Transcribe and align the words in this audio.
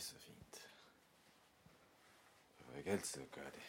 er 0.00 0.04
så 0.04 0.18
fint. 0.18 0.60
Jeg 2.58 2.66
vil 2.68 2.78
ikke 2.78 2.90
altid 2.90 3.22
gøre 3.34 3.50
det, 3.50 3.62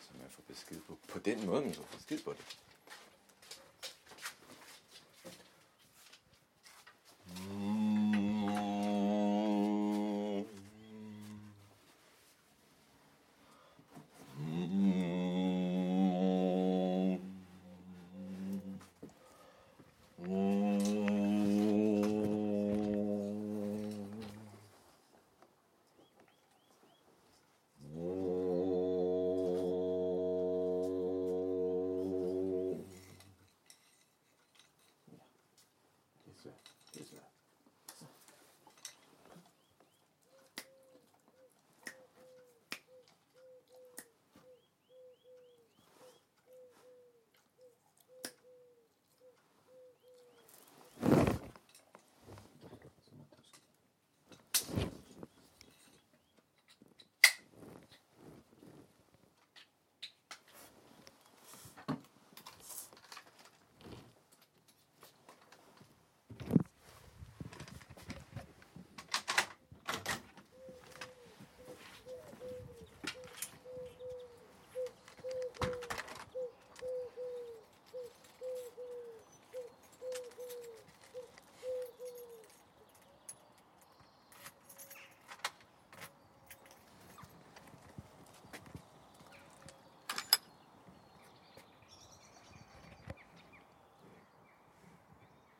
som 0.00 0.20
jeg 0.20 0.30
får 0.30 0.42
besked 0.48 0.80
på. 0.80 0.98
På 1.08 1.18
den 1.18 1.46
måde, 1.46 1.64
man 1.64 1.74
får 1.74 1.96
besked 1.96 2.22
på 2.24 2.32
det. 2.32 2.58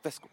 Vasco. 0.03 0.27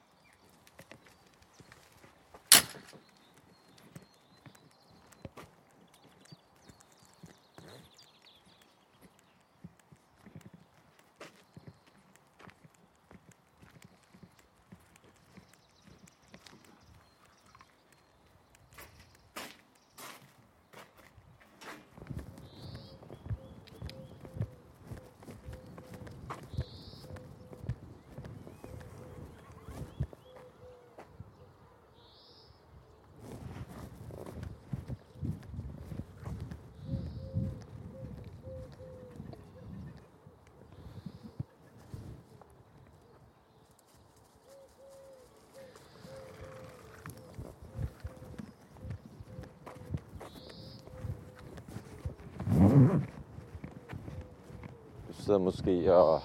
Sidder 55.31 55.45
måske 55.45 55.95
og 55.95 56.21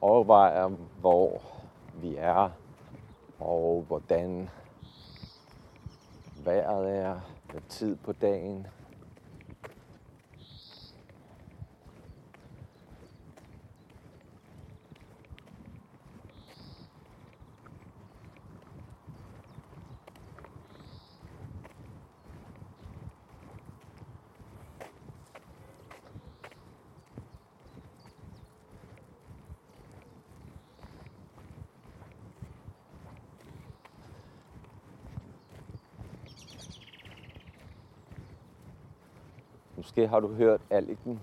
overvejer, 0.00 0.68
hvor 1.00 1.42
vi 2.02 2.14
er, 2.18 2.50
og 3.40 3.84
hvordan 3.88 4.50
vejret 6.44 6.96
er, 6.96 7.20
hvad 7.50 7.60
tid 7.68 7.96
på 7.96 8.12
dagen. 8.12 8.66
Måske 39.96 40.08
har 40.08 40.20
du 40.20 40.34
hørt 40.34 40.60
algen. 40.70 41.20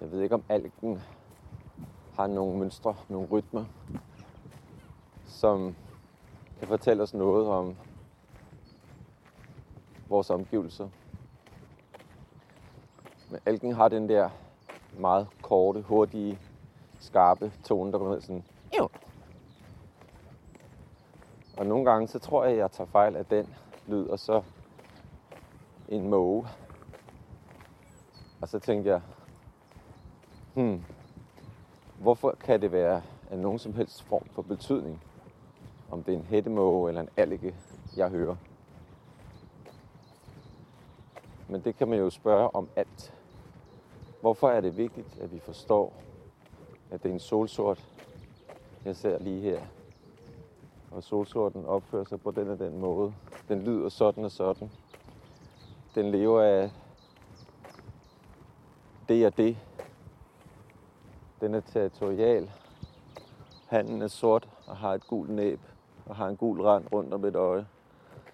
Jeg 0.00 0.10
ved 0.10 0.20
ikke, 0.20 0.34
om 0.34 0.42
algen 0.48 1.00
har 2.16 2.26
nogle 2.26 2.58
mønstre, 2.58 2.96
nogle 3.08 3.28
rytmer, 3.28 3.64
som 5.26 5.74
kan 6.58 6.68
fortælle 6.68 7.02
os 7.02 7.14
noget 7.14 7.46
om 7.46 7.76
vores 10.08 10.30
omgivelser. 10.30 10.88
Men 13.30 13.40
algen 13.46 13.72
har 13.72 13.88
den 13.88 14.08
der 14.08 14.30
meget 14.98 15.28
korte, 15.42 15.80
hurtige, 15.80 16.38
skarpe 17.00 17.52
tone, 17.64 17.92
der 17.92 17.98
går 17.98 18.10
ned 18.10 18.20
sådan. 18.20 18.44
"Ew." 18.78 18.86
Og 21.56 21.66
nogle 21.66 21.90
gange, 21.90 22.08
så 22.08 22.18
tror 22.18 22.44
jeg, 22.44 22.52
at 22.52 22.58
jeg 22.58 22.70
tager 22.70 22.88
fejl 22.88 23.16
af 23.16 23.26
den 23.26 23.54
lyd, 23.86 24.06
og 24.06 24.18
så 24.18 24.42
en 25.88 26.08
måge. 26.08 26.46
Og 28.44 28.48
så 28.48 28.58
tænkte 28.58 28.90
jeg, 28.90 29.00
hmm, 30.54 30.84
hvorfor 31.98 32.34
kan 32.40 32.60
det 32.60 32.72
være 32.72 33.02
af 33.30 33.38
nogen 33.38 33.58
som 33.58 33.74
helst 33.74 34.02
form 34.02 34.26
for 34.30 34.42
betydning, 34.42 35.02
om 35.90 36.02
det 36.02 36.14
er 36.14 36.18
en 36.18 36.24
hættemåge 36.24 36.88
eller 36.88 37.00
en 37.00 37.08
alge, 37.16 37.54
jeg 37.96 38.08
hører. 38.08 38.36
Men 41.48 41.60
det 41.60 41.76
kan 41.76 41.88
man 41.88 41.98
jo 41.98 42.10
spørge 42.10 42.54
om 42.54 42.68
alt. 42.76 43.14
Hvorfor 44.20 44.50
er 44.50 44.60
det 44.60 44.76
vigtigt, 44.76 45.18
at 45.20 45.32
vi 45.32 45.38
forstår, 45.38 45.92
at 46.90 47.02
det 47.02 47.08
er 47.08 47.12
en 47.12 47.20
solsort, 47.20 47.88
jeg 48.84 48.96
ser 48.96 49.18
lige 49.18 49.40
her. 49.40 49.60
Og 50.90 51.02
solsorten 51.02 51.64
opfører 51.64 52.04
sig 52.04 52.20
på 52.20 52.30
den 52.30 52.48
og 52.48 52.58
den 52.58 52.78
måde. 52.78 53.14
Den 53.48 53.62
lyder 53.62 53.88
sådan 53.88 54.24
og 54.24 54.30
sådan. 54.30 54.70
Den 55.94 56.10
lever 56.10 56.42
af 56.42 56.70
det 59.08 59.26
og 59.26 59.36
det. 59.36 59.56
Den 61.40 61.54
er 61.54 61.60
territorial. 61.60 62.50
Handen 63.66 64.02
er 64.02 64.08
sort 64.08 64.48
og 64.66 64.76
har 64.76 64.94
et 64.94 65.06
gult 65.06 65.30
næb 65.30 65.60
og 66.06 66.16
har 66.16 66.28
en 66.28 66.36
gul 66.36 66.60
rand 66.60 66.92
rundt 66.92 67.14
om 67.14 67.24
et 67.24 67.36
øje. 67.36 67.66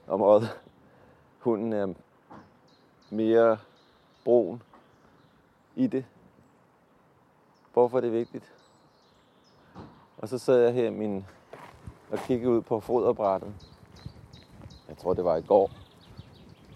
Om 0.07 0.23
øjet. 0.23 0.61
Hunden 1.39 1.73
er 1.73 1.95
mere 3.11 3.59
brun 4.25 4.63
i 5.77 5.87
det. 5.87 6.05
Hvorfor 7.73 7.97
er 7.97 8.01
det 8.01 8.13
vigtigt? 8.13 8.53
Og 10.19 10.29
så 10.29 10.39
sad 10.39 10.63
jeg 10.63 10.75
her 10.75 10.87
i 10.87 10.91
min, 10.91 11.27
og 12.11 12.19
kiggede 12.19 12.53
ud 12.53 12.63
på 12.63 12.81
foderbrættet. 12.81 13.55
Jeg 14.89 14.97
tror, 14.97 15.15
det 15.15 15.25
var 15.25 15.37
i 15.37 15.43
går. 15.43 15.71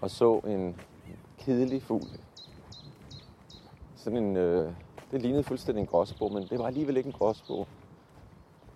Og 0.01 0.11
så 0.11 0.39
en 0.39 0.81
kedelig 1.37 1.83
fugl 1.83 2.24
sådan 4.05 4.23
en, 4.23 4.37
øh, 4.37 4.73
det 5.11 5.21
lignede 5.21 5.43
fuldstændig 5.43 5.81
en 5.81 5.87
gråsbog, 5.87 6.33
men 6.33 6.43
det 6.43 6.59
var 6.59 6.67
alligevel 6.67 6.97
ikke 6.97 7.07
en 7.07 7.13
gråsbog. 7.13 7.67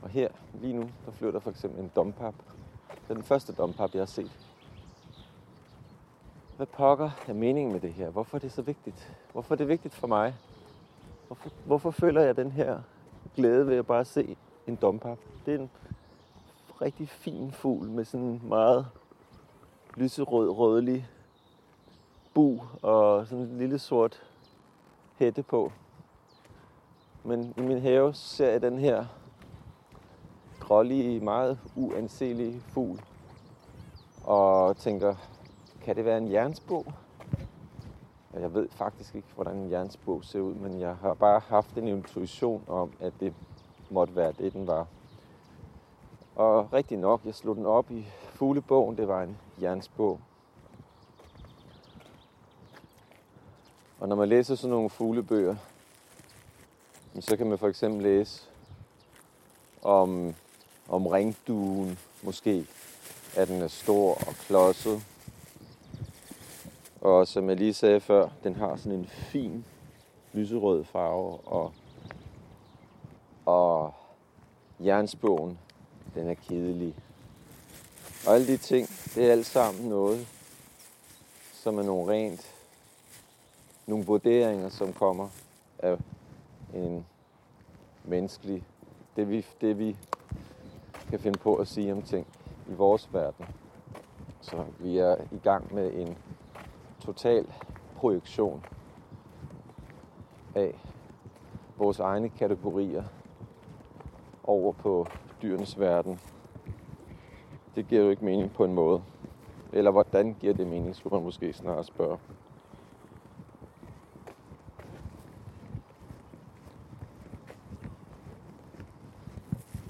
Og 0.01 0.09
her, 0.09 0.29
lige 0.61 0.73
nu, 0.73 0.89
der 1.05 1.11
flyver 1.11 1.31
der 1.31 1.39
for 1.39 1.49
eksempel 1.49 1.79
en 1.83 1.91
dompap. 1.95 2.33
Det 2.89 3.09
er 3.09 3.13
den 3.13 3.23
første 3.23 3.53
dompap, 3.53 3.93
jeg 3.93 4.01
har 4.01 4.05
set. 4.05 4.31
hvad 6.55 6.67
pokker 6.67 7.09
er 7.27 7.33
meningen 7.33 7.71
med 7.71 7.79
det 7.79 7.93
her? 7.93 8.09
Hvorfor 8.09 8.37
er 8.37 8.39
det 8.39 8.51
så 8.51 8.61
vigtigt? 8.61 9.17
Hvorfor 9.31 9.55
er 9.55 9.57
det 9.57 9.67
vigtigt 9.67 9.93
for 9.93 10.07
mig? 10.07 10.35
Hvorfor, 11.27 11.49
hvorfor 11.65 11.91
føler 11.91 12.21
jeg 12.21 12.37
den 12.37 12.51
her 12.51 12.79
glæde 13.35 13.67
ved 13.67 13.77
at 13.77 13.85
bare 13.85 14.05
se 14.05 14.37
en 14.67 14.75
dompap? 14.75 15.17
Det 15.45 15.53
er 15.53 15.59
en 15.59 15.69
rigtig 16.81 17.09
fin 17.09 17.51
fugl 17.51 17.89
med 17.89 18.05
sådan 18.05 18.25
en 18.27 18.41
meget 18.43 18.87
lyserød, 19.95 20.49
rødlig 20.49 21.07
bu 22.33 22.59
og 22.81 23.27
sådan 23.27 23.43
en 23.43 23.57
lille 23.57 23.79
sort 23.79 24.28
hætte 25.19 25.43
på. 25.43 25.71
Men 27.23 27.53
i 27.57 27.61
min 27.61 27.81
have 27.81 28.13
ser 28.13 28.51
jeg 28.51 28.61
den 28.61 28.79
her 28.79 29.05
grålige, 30.59 31.19
meget 31.19 31.59
uanselige 31.75 32.61
fugl. 32.61 33.01
Og 34.23 34.77
tænker, 34.77 35.15
kan 35.83 35.95
det 35.95 36.05
være 36.05 36.17
en 36.17 36.31
jernsbog? 36.31 36.85
Jeg 38.33 38.53
ved 38.53 38.69
faktisk 38.69 39.15
ikke, 39.15 39.27
hvordan 39.35 39.57
en 39.57 39.71
jernsbog 39.71 40.23
ser 40.23 40.39
ud, 40.39 40.53
men 40.53 40.79
jeg 40.79 40.95
har 40.95 41.13
bare 41.13 41.41
haft 41.47 41.77
en 41.77 41.87
intuition 41.87 42.63
om, 42.67 42.91
at 42.99 43.13
det 43.19 43.33
måtte 43.89 44.15
være 44.15 44.31
det, 44.31 44.53
den 44.53 44.67
var. 44.67 44.87
Og 46.35 46.73
rigtig 46.73 46.97
nok, 46.97 47.21
jeg 47.25 47.35
slog 47.35 47.55
den 47.55 47.65
op 47.65 47.91
i 47.91 48.05
fuglebogen, 48.29 48.97
det 48.97 49.07
var 49.07 49.23
en 49.23 49.37
jernsbog. 49.61 50.19
Og 53.99 54.07
når 54.07 54.15
man 54.15 54.29
læser 54.29 54.55
sådan 54.55 54.69
nogle 54.69 54.89
fuglebøger, 54.89 55.55
så 57.19 57.37
kan 57.37 57.47
man 57.47 57.57
for 57.57 57.67
eksempel 57.67 58.03
læse 58.03 58.43
om, 59.81 60.35
om 60.89 61.07
ringduen, 61.07 61.99
måske, 62.21 62.67
at 63.35 63.47
den 63.47 63.61
er 63.61 63.67
stor 63.67 64.13
og 64.13 64.33
klodset. 64.33 65.03
Og 67.01 67.27
som 67.27 67.49
jeg 67.49 67.57
lige 67.57 67.73
sagde 67.73 67.99
før, 67.99 68.29
den 68.43 68.55
har 68.55 68.75
sådan 68.75 68.99
en 68.99 69.07
fin 69.07 69.65
lyserød 70.33 70.83
farve, 70.83 71.37
og, 71.37 71.73
og 73.45 73.93
jernsbogen, 74.79 75.59
den 76.15 76.29
er 76.29 76.33
kedelig. 76.33 76.95
Og 78.27 78.35
alle 78.35 78.47
de 78.47 78.57
ting, 78.57 78.89
det 79.15 79.27
er 79.27 79.31
alt 79.31 79.45
sammen 79.45 79.89
noget, 79.89 80.27
som 81.53 81.77
er 81.77 81.83
nogle 81.83 82.13
rent, 82.13 82.55
nogle 83.89 84.05
vurderinger, 84.05 84.69
som 84.69 84.93
kommer 84.93 85.27
af 85.79 85.97
en 86.73 87.05
menneskelig, 88.03 88.63
det 89.15 89.29
vi, 89.29 89.45
det 89.61 89.79
vi 89.79 89.97
kan 91.09 91.19
finde 91.19 91.39
på 91.39 91.55
at 91.55 91.67
sige 91.67 91.93
om 91.93 92.01
ting 92.01 92.27
i 92.67 92.73
vores 92.73 93.13
verden. 93.13 93.45
Så 94.41 94.65
vi 94.79 94.97
er 94.97 95.15
i 95.31 95.37
gang 95.43 95.73
med 95.73 95.93
en 95.93 96.17
total 96.99 97.45
projektion 97.95 98.65
af 100.55 100.75
vores 101.77 101.99
egne 101.99 102.29
kategorier 102.29 103.03
over 104.43 104.71
på 104.71 105.07
dyrenes 105.41 105.79
verden. 105.79 106.19
Det 107.75 107.87
giver 107.87 108.01
jo 108.01 108.09
ikke 108.09 108.25
mening 108.25 108.53
på 108.53 108.65
en 108.65 108.73
måde. 108.73 109.01
Eller 109.73 109.91
hvordan 109.91 110.35
giver 110.39 110.53
det 110.53 110.67
mening, 110.67 110.95
skulle 110.95 111.15
man 111.15 111.23
måske 111.23 111.53
snarere 111.53 111.83
spørge. 111.83 112.17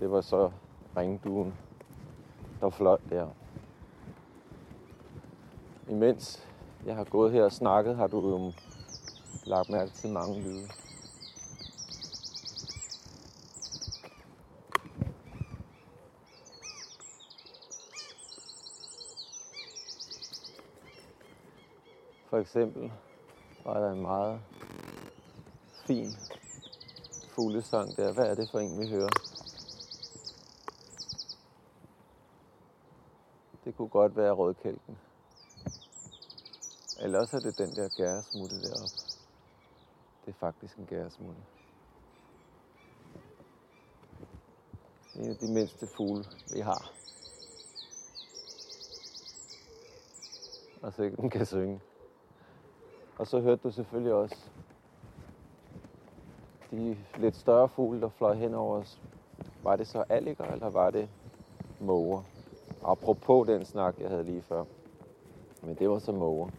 Det 0.09 0.15
var 0.15 0.21
så 0.21 0.51
ringduen, 0.97 1.55
der 2.59 2.69
fløj 2.69 2.97
der. 3.09 3.27
Imens 5.89 6.47
jeg 6.85 6.95
har 6.95 7.03
gået 7.03 7.31
her 7.31 7.43
og 7.43 7.51
snakket, 7.51 7.95
har 7.95 8.07
du 8.07 8.29
jo 8.29 8.53
lagt 9.45 9.69
mærke 9.69 9.91
til 9.91 10.09
mange 10.09 10.41
lyde. 10.41 10.67
For 22.29 22.37
eksempel 22.37 22.91
var 23.65 23.79
der 23.79 23.91
en 23.91 24.01
meget 24.01 24.41
fin 25.71 26.17
fuglesang 27.21 27.97
der. 27.97 28.11
Hvad 28.11 28.25
er 28.25 28.35
det 28.35 28.49
for 28.49 28.59
en, 28.59 28.79
vi 28.79 28.87
hører? 28.87 29.38
Kunne 33.79 33.89
godt 33.89 34.17
være 34.17 34.31
rødkælken. 34.31 34.97
Eller 36.99 37.19
også 37.19 37.37
er 37.37 37.41
det 37.41 37.57
den 37.57 37.75
der 37.75 37.89
gæresmutte 37.97 38.61
deroppe. 38.61 38.95
Det 40.25 40.31
er 40.31 40.39
faktisk 40.39 40.77
en 40.77 40.85
gæresmutte. 40.85 41.41
En 45.15 45.29
af 45.29 45.35
de 45.35 45.53
mindste 45.53 45.87
fugle, 45.87 46.25
vi 46.53 46.59
har. 46.59 46.91
Og 50.81 50.93
så 50.93 51.03
den 51.03 51.29
kan 51.29 51.45
synge. 51.45 51.81
Og 53.17 53.27
så 53.27 53.39
hørte 53.39 53.61
du 53.63 53.71
selvfølgelig 53.71 54.13
også 54.13 54.37
de 56.71 56.97
lidt 57.17 57.35
større 57.35 57.69
fugle, 57.69 58.01
der 58.01 58.09
fløj 58.09 58.33
hen 58.33 58.53
over 58.53 58.77
os. 58.77 59.01
Var 59.63 59.75
det 59.75 59.87
så 59.87 60.05
alliger, 60.09 60.45
eller 60.45 60.69
var 60.69 60.91
det 60.91 61.09
måger? 61.79 62.23
Apropos 62.83 63.47
den 63.47 63.65
snak, 63.65 63.99
jeg 63.99 64.09
havde 64.09 64.23
lige 64.23 64.41
før. 64.41 64.63
Men 65.61 65.75
det 65.75 65.89
var 65.89 65.99
så 65.99 66.11
måger. 66.11 66.49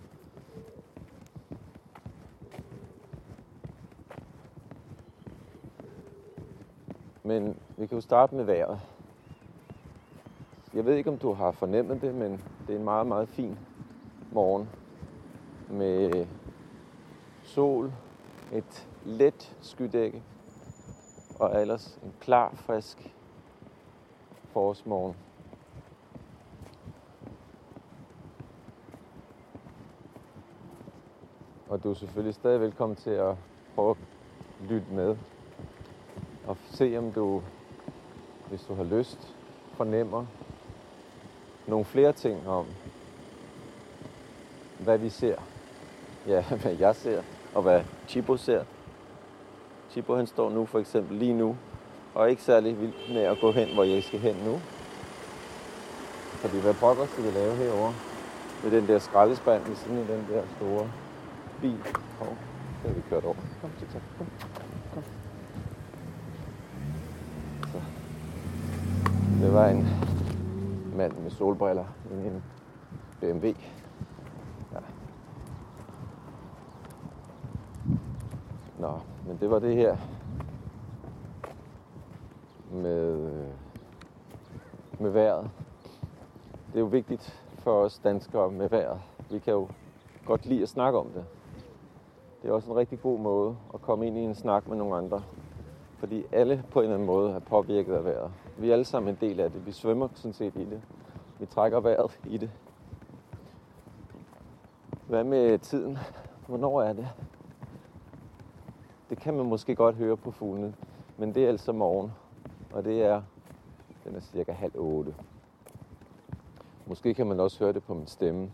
Men 7.23 7.57
vi 7.77 7.87
kan 7.87 7.97
jo 7.97 8.01
starte 8.01 8.35
med 8.35 8.45
vejret. 8.45 8.81
Jeg 10.75 10.85
ved 10.85 10.97
ikke, 10.97 11.11
om 11.11 11.19
du 11.19 11.33
har 11.33 11.51
fornemmet 11.51 12.03
det, 12.03 12.15
men 12.15 12.33
det 12.67 12.75
er 12.75 12.79
en 12.79 12.85
meget, 12.85 13.07
meget 13.07 13.29
fin 13.29 13.59
morgen 14.33 14.69
med 15.69 16.27
sol, 17.43 17.93
et 18.53 18.89
let 19.05 19.57
skydække 19.61 20.23
og 21.39 21.61
ellers 21.61 21.99
en 22.05 22.15
klar, 22.21 22.55
frisk 22.55 23.15
forårsmorgen. 24.53 25.17
Og 31.71 31.85
du 31.85 31.91
er 31.91 31.95
selvfølgelig 31.95 32.35
stadig 32.35 32.61
velkommen 32.61 32.97
til 32.97 33.11
at 33.11 33.35
prøve 33.75 33.91
at 33.91 33.97
lytte 34.69 34.87
med 34.93 35.17
og 36.47 36.57
se 36.71 36.99
om 36.99 37.13
du, 37.13 37.43
hvis 38.49 38.63
du 38.63 38.75
har 38.75 38.85
lyst, 38.85 39.35
fornemmer 39.75 40.27
nogle 41.67 41.85
flere 41.85 42.13
ting 42.13 42.49
om, 42.49 42.67
hvad 44.79 44.99
vi 44.99 45.09
ser. 45.09 45.37
Ja, 46.27 46.45
hvad 46.63 46.77
jeg 46.79 46.97
ser, 46.97 47.23
og 47.55 47.63
hvad 47.63 47.83
Chibo 48.09 48.37
ser. 48.37 48.65
Chibo 49.91 50.15
han 50.15 50.27
står 50.27 50.51
nu 50.51 50.67
for 50.67 50.79
eksempel 50.79 51.17
lige 51.17 51.35
nu, 51.35 51.57
og 52.15 52.23
er 52.25 52.27
ikke 52.27 52.43
særlig 52.43 52.81
vild 52.81 53.15
med 53.15 53.23
at 53.23 53.39
gå 53.41 53.53
hen, 53.53 53.75
hvor 53.75 53.85
jeg 53.85 54.03
skal 54.03 54.19
hen 54.19 54.37
nu. 54.45 54.61
Fordi 56.29 56.61
hvad 56.61 56.75
pokker 56.75 57.07
skal 57.07 57.25
vi 57.25 57.31
lave 57.31 57.57
herovre? 57.57 57.95
Med 58.63 58.71
den 58.71 58.89
der 58.89 58.99
skraldespand 58.99 59.65
ved 59.65 59.77
siden 59.77 59.99
af 59.99 60.07
den 60.07 60.27
der 60.31 60.43
store 60.57 60.91
bil. 61.61 61.79
Hov, 62.19 62.37
det 62.83 62.91
har 62.91 62.95
vi 62.95 63.01
kørt 63.11 63.25
over. 63.25 63.35
Kom, 63.61 63.71
så 63.79 63.99
kom. 64.19 64.27
kom. 64.95 65.05
Så. 67.73 67.81
Det 69.41 69.53
var 69.53 69.69
en 69.69 69.87
mand 70.97 71.13
med 71.13 71.31
solbriller 71.31 71.85
i 72.11 72.27
en 72.27 72.43
BMW. 73.21 73.47
Ja. 74.73 74.81
Nå, 78.79 79.01
men 79.27 79.37
det 79.41 79.51
var 79.51 79.59
det 79.59 79.77
her 79.77 79.97
med, 82.73 83.31
med 84.99 85.11
vejret. 85.11 85.51
Det 86.67 86.77
er 86.77 86.81
jo 86.81 86.87
vigtigt 86.87 87.43
for 87.59 87.85
os 87.85 87.99
danskere 87.99 88.51
med 88.51 88.69
vejret. 88.69 89.01
Vi 89.31 89.39
kan 89.39 89.53
jo 89.53 89.69
godt 90.25 90.47
lide 90.47 90.63
at 90.63 90.69
snakke 90.69 90.99
om 90.99 91.07
det. 91.07 91.25
Det 92.43 92.49
er 92.49 92.53
også 92.53 92.71
en 92.71 92.77
rigtig 92.77 93.01
god 93.01 93.19
måde 93.19 93.57
at 93.75 93.81
komme 93.83 94.07
ind 94.07 94.19
i 94.19 94.21
en 94.21 94.35
snak 94.35 94.69
med 94.69 94.77
nogle 94.77 94.97
andre. 94.97 95.23
Fordi 95.99 96.25
alle 96.33 96.65
på 96.71 96.79
en 96.81 96.85
eller 96.85 96.95
anden 96.95 97.07
måde 97.07 97.33
er 97.33 97.39
påvirket 97.39 97.95
af 97.95 98.05
vejret. 98.05 98.31
Vi 98.59 98.69
er 98.69 98.73
alle 98.73 98.85
sammen 98.85 99.15
en 99.15 99.19
del 99.21 99.41
af 99.41 99.51
det. 99.51 99.67
Vi 99.67 99.73
svømmer 99.73 100.09
sådan 100.15 100.33
set 100.33 100.57
i 100.57 100.65
det. 100.65 100.83
Vi 101.39 101.47
trækker 101.47 101.81
vejret 101.81 102.21
i 102.25 102.37
det. 102.37 102.51
Hvad 105.07 105.25
med 105.25 105.59
tiden? 105.59 105.99
Hvornår 106.47 106.83
er 106.83 106.93
det? 106.93 107.09
Det 109.11 109.19
kan 109.19 109.35
man 109.35 109.47
måske 109.47 109.75
godt 109.75 109.97
høre 109.97 110.17
på 110.17 110.31
fuglene, 110.31 110.75
men 111.17 111.35
det 111.35 111.45
er 111.45 111.49
altså 111.49 111.73
morgen, 111.73 112.13
og 112.73 112.85
det 112.85 113.03
er, 113.03 113.23
den 114.05 114.17
er 114.17 114.21
cirka 114.21 114.53
halv 114.53 114.73
otte. 114.75 115.15
Måske 116.87 117.15
kan 117.15 117.27
man 117.27 117.41
også 117.41 117.65
høre 117.65 117.73
det 117.73 117.85
på 117.85 117.95
min 117.95 118.07
stemme. 118.07 118.51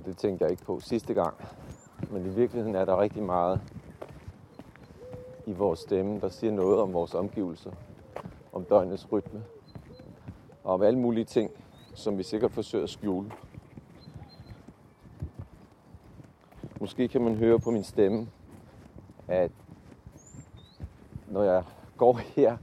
Og 0.00 0.06
det 0.06 0.16
tænkte 0.16 0.44
jeg 0.44 0.50
ikke 0.50 0.64
på 0.64 0.80
sidste 0.80 1.14
gang. 1.14 1.34
Men 2.10 2.26
i 2.26 2.28
virkeligheden 2.28 2.76
er 2.76 2.84
der 2.84 3.00
rigtig 3.00 3.22
meget 3.22 3.60
i 5.46 5.52
vores 5.52 5.80
stemme, 5.80 6.20
der 6.20 6.28
siger 6.28 6.52
noget 6.52 6.80
om 6.80 6.92
vores 6.92 7.14
omgivelser, 7.14 7.70
om 8.52 8.64
døgnets 8.64 9.12
rytme, 9.12 9.44
og 10.64 10.74
om 10.74 10.82
alle 10.82 10.98
mulige 10.98 11.24
ting, 11.24 11.50
som 11.94 12.18
vi 12.18 12.22
sikkert 12.22 12.52
forsøger 12.52 12.84
at 12.84 12.90
skjule. 12.90 13.32
Måske 16.80 17.08
kan 17.08 17.20
man 17.20 17.34
høre 17.34 17.58
på 17.58 17.70
min 17.70 17.84
stemme, 17.84 18.28
at 19.28 19.50
når 21.28 21.42
jeg 21.42 21.64
går 21.96 22.16
her 22.16 22.56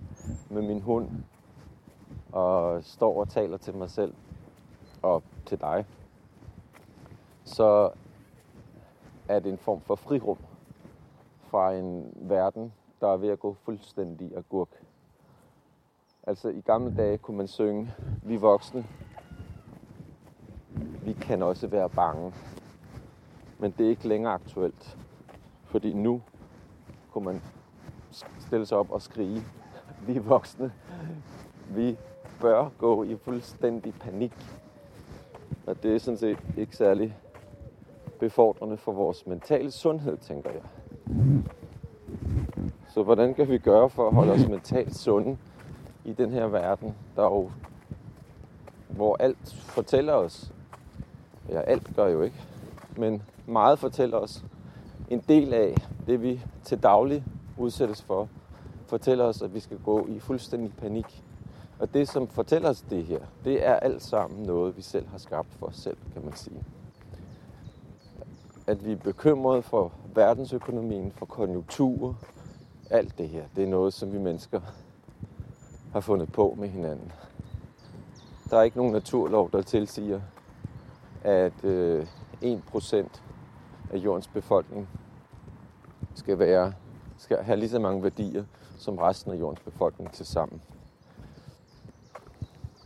med 0.49 0.61
min 0.61 0.81
hund 0.81 1.09
og 2.31 2.83
står 2.83 3.19
og 3.19 3.29
taler 3.29 3.57
til 3.57 3.75
mig 3.75 3.89
selv 3.89 4.13
og 5.01 5.23
til 5.45 5.59
dig, 5.59 5.85
så 7.57 7.89
er 9.27 9.39
det 9.39 9.51
en 9.51 9.57
form 9.57 9.81
for 9.81 9.95
frirum 9.95 10.37
fra 11.39 11.73
en 11.73 12.13
verden, 12.15 12.73
der 13.01 13.07
er 13.07 13.17
ved 13.17 13.29
at 13.29 13.39
gå 13.39 13.53
fuldstændig 13.53 14.37
agurk. 14.37 14.83
Altså 16.23 16.49
i 16.49 16.61
gamle 16.61 16.95
dage 16.95 17.17
kunne 17.17 17.37
man 17.37 17.47
synge, 17.47 17.93
vi 18.23 18.35
voksne, 18.35 18.85
vi 21.03 21.13
kan 21.13 21.41
også 21.41 21.67
være 21.67 21.89
bange. 21.89 22.33
Men 23.59 23.73
det 23.77 23.85
er 23.85 23.89
ikke 23.89 24.07
længere 24.07 24.33
aktuelt. 24.33 24.97
Fordi 25.63 25.93
nu 25.93 26.21
kunne 27.11 27.25
man 27.25 27.41
stille 28.39 28.65
sig 28.65 28.77
op 28.77 28.91
og 28.91 29.01
skrige, 29.01 29.43
vi 30.07 30.17
voksne, 30.17 30.73
vi 31.69 31.97
bør 32.41 32.69
gå 32.77 33.03
i 33.03 33.15
fuldstændig 33.15 33.93
panik. 33.93 34.33
Og 35.67 35.83
det 35.83 35.95
er 35.95 35.99
sådan 35.99 36.17
set 36.17 36.39
ikke 36.57 36.77
særlig 36.77 37.17
befordrende 38.19 38.77
for 38.77 38.91
vores 38.91 39.27
mentale 39.27 39.71
sundhed, 39.71 40.17
tænker 40.17 40.49
jeg. 40.49 40.61
Så 42.93 43.03
hvordan 43.03 43.33
kan 43.33 43.49
vi 43.49 43.57
gøre 43.57 43.89
for 43.89 44.07
at 44.07 44.13
holde 44.13 44.31
os 44.31 44.47
mentalt 44.47 44.95
sunde 44.95 45.37
i 46.05 46.13
den 46.13 46.31
her 46.31 46.47
verden, 46.47 46.95
der 47.15 47.23
jo, 47.23 47.51
hvor 48.89 49.15
alt 49.19 49.55
fortæller 49.55 50.13
os, 50.13 50.53
ja 51.49 51.61
alt 51.61 51.95
gør 51.95 52.07
jo 52.07 52.21
ikke, 52.21 52.43
men 52.97 53.23
meget 53.45 53.79
fortæller 53.79 54.17
os 54.17 54.43
en 55.09 55.23
del 55.27 55.53
af 55.53 55.75
det, 56.07 56.21
vi 56.21 56.41
til 56.63 56.83
daglig 56.83 57.23
udsættes 57.57 58.01
for, 58.01 58.29
fortæller 58.85 59.25
os, 59.25 59.41
at 59.41 59.53
vi 59.53 59.59
skal 59.59 59.77
gå 59.77 60.07
i 60.07 60.19
fuldstændig 60.19 60.73
panik. 60.77 61.23
Og 61.79 61.93
det, 61.93 62.07
som 62.07 62.27
fortæller 62.27 62.69
os 62.69 62.81
det 62.81 63.03
her, 63.03 63.19
det 63.45 63.67
er 63.67 63.73
alt 63.73 64.01
sammen 64.01 64.43
noget, 64.43 64.77
vi 64.77 64.81
selv 64.81 65.07
har 65.07 65.17
skabt 65.17 65.53
for 65.53 65.65
os 65.65 65.75
selv, 65.75 65.97
kan 66.13 66.23
man 66.25 66.35
sige. 66.35 66.63
At 68.67 68.85
vi 68.85 68.91
er 68.91 68.95
bekymrede 68.97 69.61
for 69.61 69.91
verdensøkonomien, 70.15 71.11
for 71.11 71.25
konjunkturer, 71.25 72.13
alt 72.89 73.17
det 73.17 73.29
her, 73.29 73.43
det 73.55 73.63
er 73.63 73.67
noget, 73.67 73.93
som 73.93 74.13
vi 74.13 74.17
mennesker 74.17 74.61
har 75.93 75.99
fundet 75.99 76.31
på 76.31 76.55
med 76.57 76.69
hinanden. 76.69 77.11
Der 78.49 78.57
er 78.57 78.63
ikke 78.63 78.77
nogen 78.77 78.93
naturlov, 78.93 79.51
der 79.51 79.61
tilsiger, 79.61 80.21
at 81.23 81.63
øh, 81.63 82.07
1% 82.43 82.95
af 83.91 83.97
jordens 83.97 84.27
befolkning 84.27 84.89
skal, 86.15 86.39
være, 86.39 86.73
skal 87.17 87.37
have 87.37 87.59
lige 87.59 87.69
så 87.69 87.79
mange 87.79 88.03
værdier 88.03 88.43
som 88.77 88.97
resten 88.97 89.31
af 89.31 89.35
jordens 89.35 89.59
befolkning 89.59 90.11
til 90.11 90.25
sammen. 90.25 90.61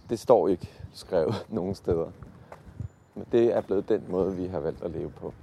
Det 0.10 0.20
står 0.20 0.48
ikke 0.48 0.70
skrevet 0.94 1.46
nogen 1.50 1.76
steder. 1.76 2.12
Men 3.16 3.26
det 3.32 3.56
er 3.56 3.62
blevet 3.62 3.90
den 3.90 4.06
måde, 4.10 4.36
vi 4.36 4.48
har 4.48 4.60
valgt 4.60 4.84
at 4.84 4.92
leve 4.92 5.10
på. 5.10 5.34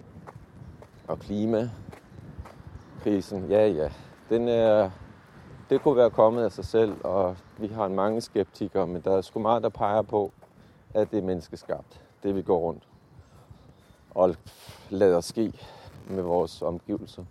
Og 1.09 1.19
klimakrisen, 1.19 1.71
ja 3.49 3.67
ja, 3.69 3.91
den 4.29 4.49
er, 4.49 4.91
det 5.71 5.83
kunne 5.83 5.97
være 5.97 6.11
kommet 6.11 6.43
af 6.43 6.53
sig 6.53 6.65
selv, 6.65 6.97
og 7.05 7.37
vi 7.59 7.67
har 7.67 7.89
mange 7.89 8.21
skeptikere, 8.21 8.87
men 8.87 9.03
der 9.03 9.17
er 9.17 9.21
sgu 9.21 9.41
meget, 9.41 9.63
der 9.63 9.69
peger 9.69 10.03
på, 10.03 10.33
at 10.95 11.11
det 11.11 11.19
er 11.19 11.23
menneskeskabt, 11.23 12.01
det 12.23 12.35
vi 12.35 12.43
går 12.43 12.59
rundt 12.59 12.89
og 14.11 14.35
lader 14.91 15.21
ske 15.21 15.53
med 16.11 16.23
vores 16.23 16.63
omgivelser. 16.63 17.25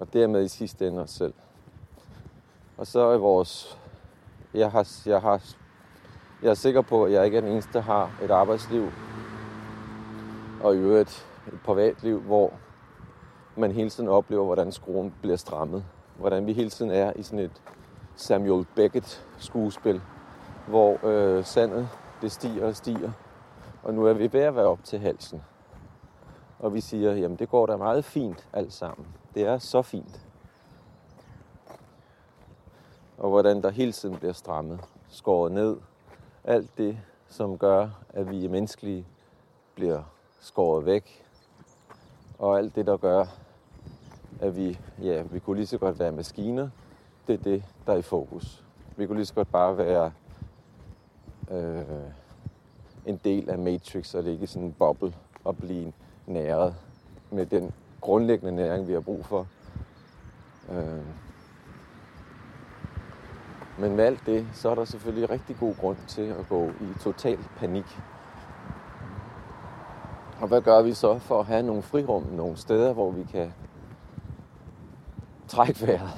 Og 0.00 0.12
dermed 0.12 0.44
i 0.44 0.48
sidste 0.48 0.88
ende 0.88 1.02
os 1.02 1.10
selv. 1.10 1.34
Og 2.76 2.86
så 2.86 3.00
er 3.00 3.18
vores... 3.18 3.78
Jeg, 4.54 4.70
har, 4.70 4.88
jeg, 5.06 5.20
har, 5.20 5.42
jeg 6.42 6.50
er 6.50 6.54
sikker 6.54 6.80
på, 6.80 7.04
at 7.04 7.12
jeg 7.12 7.24
ikke 7.24 7.36
er 7.36 7.40
den 7.40 7.50
eneste, 7.50 7.72
der 7.72 7.80
har 7.80 8.10
et 8.22 8.30
arbejdsliv 8.30 8.90
og 10.62 10.74
i 10.74 10.78
øvrigt 10.78 11.26
et 11.46 11.60
privatliv, 11.64 12.20
hvor 12.20 12.52
man 13.60 13.72
hele 13.72 13.90
tiden 13.90 14.08
oplever, 14.08 14.44
hvordan 14.44 14.72
skruen 14.72 15.14
bliver 15.20 15.36
strammet. 15.36 15.84
Hvordan 16.18 16.46
vi 16.46 16.52
hele 16.52 16.70
tiden 16.70 16.90
er 16.90 17.12
i 17.16 17.22
sådan 17.22 17.38
et 17.38 17.62
Samuel 18.16 18.66
Beckett 18.74 19.26
skuespil, 19.38 20.00
hvor 20.68 21.06
øh, 21.06 21.44
sandet 21.44 21.88
det 22.22 22.32
stiger 22.32 22.66
og 22.66 22.76
stiger. 22.76 23.10
Og 23.82 23.94
nu 23.94 24.06
er 24.06 24.12
vi 24.12 24.32
ved 24.32 24.40
at 24.40 24.56
være 24.56 24.66
op 24.66 24.84
til 24.84 24.98
halsen. 24.98 25.42
Og 26.58 26.74
vi 26.74 26.80
siger, 26.80 27.12
jamen 27.12 27.38
det 27.38 27.48
går 27.48 27.66
da 27.66 27.76
meget 27.76 28.04
fint 28.04 28.48
alt 28.52 28.72
sammen. 28.72 29.06
Det 29.34 29.42
er 29.42 29.58
så 29.58 29.82
fint. 29.82 30.20
Og 33.18 33.30
hvordan 33.30 33.62
der 33.62 33.70
hele 33.70 33.92
tiden 33.92 34.16
bliver 34.16 34.32
strammet, 34.32 34.80
skåret 35.08 35.52
ned. 35.52 35.76
Alt 36.44 36.78
det, 36.78 36.98
som 37.28 37.58
gør, 37.58 37.88
at 38.08 38.30
vi 38.30 38.44
er 38.44 38.48
menneskelige, 38.48 39.06
bliver 39.74 40.02
skåret 40.40 40.86
væk. 40.86 41.26
Og 42.38 42.58
alt 42.58 42.74
det, 42.74 42.86
der 42.86 42.96
gør, 42.96 43.26
at 44.40 44.56
vi, 44.56 44.78
ja, 45.02 45.22
vi 45.22 45.38
kunne 45.38 45.56
lige 45.56 45.66
så 45.66 45.78
godt 45.78 45.98
være 45.98 46.12
maskiner, 46.12 46.68
det 47.26 47.34
er 47.34 47.42
det, 47.42 47.64
der 47.86 47.92
er 47.92 47.96
i 47.96 48.02
fokus. 48.02 48.64
Vi 48.96 49.06
kunne 49.06 49.16
lige 49.16 49.26
så 49.26 49.34
godt 49.34 49.52
bare 49.52 49.78
være 49.78 50.12
øh, 51.50 51.84
en 53.06 53.20
del 53.24 53.50
af 53.50 53.58
Matrix 53.58 54.14
og 54.14 54.24
det 54.24 54.30
ikke 54.30 54.46
sådan 54.46 54.66
en 54.66 54.72
boble 54.78 55.14
og 55.44 55.56
blive 55.56 55.92
næret 56.26 56.74
med 57.30 57.46
den 57.46 57.72
grundlæggende 58.00 58.54
næring, 58.54 58.88
vi 58.88 58.92
har 58.92 59.00
brug 59.00 59.24
for. 59.24 59.46
Øh. 60.70 61.04
Men 63.78 63.96
med 63.96 64.04
alt 64.04 64.26
det, 64.26 64.46
så 64.52 64.70
er 64.70 64.74
der 64.74 64.84
selvfølgelig 64.84 65.30
rigtig 65.30 65.56
god 65.60 65.74
grund 65.74 65.96
til 66.08 66.22
at 66.22 66.48
gå 66.48 66.66
i 66.66 66.98
total 67.00 67.38
panik. 67.56 67.98
Og 70.40 70.48
hvad 70.48 70.60
gør 70.60 70.82
vi 70.82 70.92
så 70.92 71.18
for 71.18 71.40
at 71.40 71.46
have 71.46 71.62
nogle 71.62 71.82
frirum, 71.82 72.22
nogle 72.22 72.56
steder, 72.56 72.92
hvor 72.92 73.10
vi 73.10 73.22
kan 73.22 73.52
trække 75.50 75.86
vejret 75.86 76.10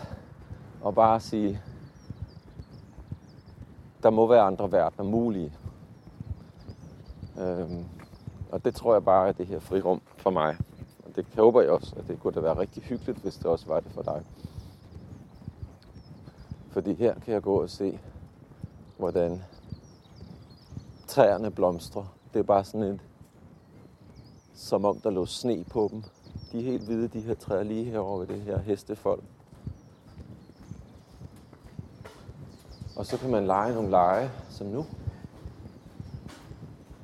og 0.82 0.94
bare 0.94 1.20
sige, 1.20 1.60
der 4.02 4.10
må 4.10 4.26
være 4.26 4.40
andre 4.40 4.72
verdener 4.72 5.04
mulige. 5.04 5.52
Øhm, 7.38 7.84
og 8.50 8.64
det 8.64 8.74
tror 8.74 8.92
jeg 8.92 9.04
bare 9.04 9.28
er 9.28 9.32
det 9.32 9.46
her 9.46 9.60
frirum 9.60 10.02
for 10.16 10.30
mig. 10.30 10.56
Og 11.06 11.16
det 11.16 11.26
håber 11.36 11.60
jeg 11.60 11.70
også, 11.70 11.94
at 11.96 12.08
det 12.08 12.20
kunne 12.20 12.32
da 12.32 12.40
være 12.40 12.58
rigtig 12.58 12.82
hyggeligt, 12.82 13.18
hvis 13.18 13.36
det 13.36 13.46
også 13.46 13.66
var 13.66 13.80
det 13.80 13.92
for 13.92 14.02
dig. 14.02 14.22
Fordi 16.70 16.94
her 16.94 17.14
kan 17.14 17.34
jeg 17.34 17.42
gå 17.42 17.62
og 17.62 17.70
se, 17.70 18.00
hvordan 18.98 19.42
træerne 21.06 21.50
blomstrer. 21.50 22.14
Det 22.32 22.38
er 22.38 22.44
bare 22.44 22.64
sådan 22.64 22.82
et, 22.82 23.00
som 24.54 24.84
om 24.84 25.00
der 25.00 25.10
lå 25.10 25.26
sne 25.26 25.64
på 25.64 25.88
dem. 25.92 26.04
De 26.52 26.58
er 26.58 26.62
helt 26.62 26.84
hvide, 26.84 27.08
de 27.08 27.20
her 27.20 27.34
træer 27.34 27.62
lige 27.62 27.84
herovre 27.84 28.20
ved 28.20 28.26
det 28.26 28.42
her 28.42 28.58
hestefold. 28.58 29.22
Og 32.96 33.06
så 33.06 33.18
kan 33.18 33.30
man 33.30 33.46
lege 33.46 33.74
nogle 33.74 33.90
lege, 33.90 34.30
som 34.50 34.66
nu. 34.66 34.86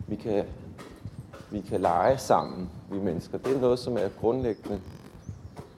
Vi 0.07 0.17
kan 0.17 0.45
vi 1.51 1.61
kan 1.61 1.81
lege 1.81 2.19
sammen, 2.19 2.71
vi 2.91 2.99
mennesker. 2.99 3.39
Det 3.39 3.57
er 3.57 3.61
noget, 3.61 3.79
som 3.79 3.97
er 3.97 4.09
grundlæggende 4.21 4.81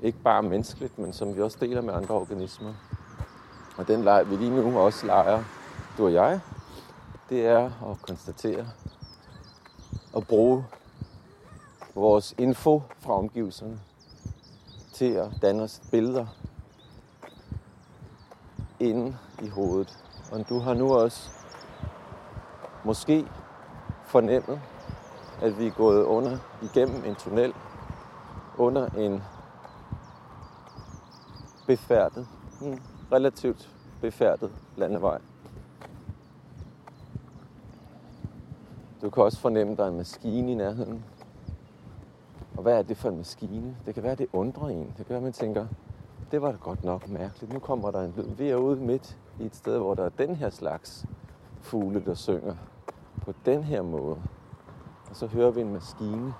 ikke 0.03 0.19
bare 0.19 0.43
menneskeligt, 0.43 0.99
men 0.99 1.13
som 1.13 1.37
vi 1.37 1.43
også 1.43 1.59
deler 1.61 1.81
med 1.81 1.95
andre 1.95 2.15
organismer. 2.15 2.75
Og 3.77 3.89
den 3.89 4.05
leg, 4.05 4.31
vi 4.31 4.37
lige 4.37 4.51
nu 4.51 4.79
også 4.79 5.07
leger, 5.07 5.45
du 5.99 6.05
og 6.05 6.13
jeg, 6.13 6.41
det 7.29 7.47
er 7.47 7.65
at 7.65 8.03
konstatere 8.03 8.67
og 10.13 10.27
bruge 10.27 10.65
vores 11.95 12.35
info 12.39 12.83
fra 12.99 13.13
omgivelserne 13.13 13.81
til 14.93 15.13
at 15.13 15.29
danne 15.43 15.63
os 15.63 15.83
billeder 15.91 16.27
inde 18.81 19.17
i 19.43 19.49
hovedet. 19.49 19.99
Og 20.33 20.49
du 20.49 20.59
har 20.59 20.75
nu 20.75 20.95
også 20.95 21.31
måske 22.85 23.27
fornemmet, 24.05 24.61
at 25.43 25.59
vi 25.59 25.67
er 25.67 25.71
gået 25.71 26.05
under 26.05 26.39
igennem 26.63 27.05
en 27.05 27.15
tunnel, 27.15 27.55
under 28.59 28.87
en 28.87 29.23
befærdet, 31.67 32.29
en 32.63 32.83
relativt 33.13 33.71
befærdet 34.01 34.53
landevej. 34.77 35.19
Du 39.03 39.11
kan 39.11 39.23
også 39.23 39.39
fornemme, 39.39 39.73
at 39.73 39.79
der 39.79 39.85
er 39.85 39.89
en 39.89 39.97
maskine 39.97 40.53
i 40.53 40.55
nærheden. 40.55 41.05
Og 42.61 42.63
hvad 42.63 42.79
er 42.79 42.83
det 42.83 42.97
for 42.97 43.09
en 43.09 43.17
maskine? 43.17 43.77
Det 43.87 43.95
kan 43.95 44.03
være, 44.03 44.15
det 44.15 44.27
undrer 44.33 44.69
en. 44.69 44.87
Det 44.97 45.07
kan 45.07 45.09
være, 45.09 45.21
man 45.21 45.33
tænker, 45.33 45.67
det 46.31 46.43
var 46.43 46.51
da 46.51 46.57
godt 46.57 46.85
nok 46.85 47.09
mærkeligt. 47.09 47.53
Nu 47.53 47.59
kommer 47.59 47.91
der 47.91 48.01
en 48.01 48.15
lyd. 48.17 48.35
Vi 48.35 48.49
er 48.49 48.57
ude 48.57 48.81
midt 48.81 49.19
i 49.39 49.45
et 49.45 49.57
sted, 49.57 49.79
hvor 49.79 49.95
der 49.95 50.05
er 50.05 50.09
den 50.09 50.35
her 50.37 50.51
slags 50.51 51.07
fugle, 51.61 52.05
der 52.05 52.15
synger 52.15 52.55
på 53.23 53.33
den 53.45 53.63
her 53.63 53.83
måde. 53.83 54.23
Og 55.11 55.17
så 55.17 55.27
hører 55.27 55.51
vi 55.51 55.61
en 55.61 55.73
maskine 55.73 56.29
et 56.29 56.35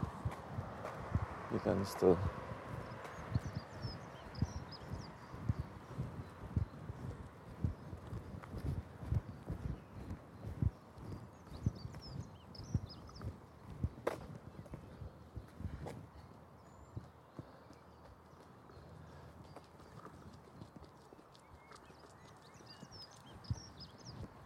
eller 1.55 1.73
andet 1.73 1.89
sted. 1.89 2.17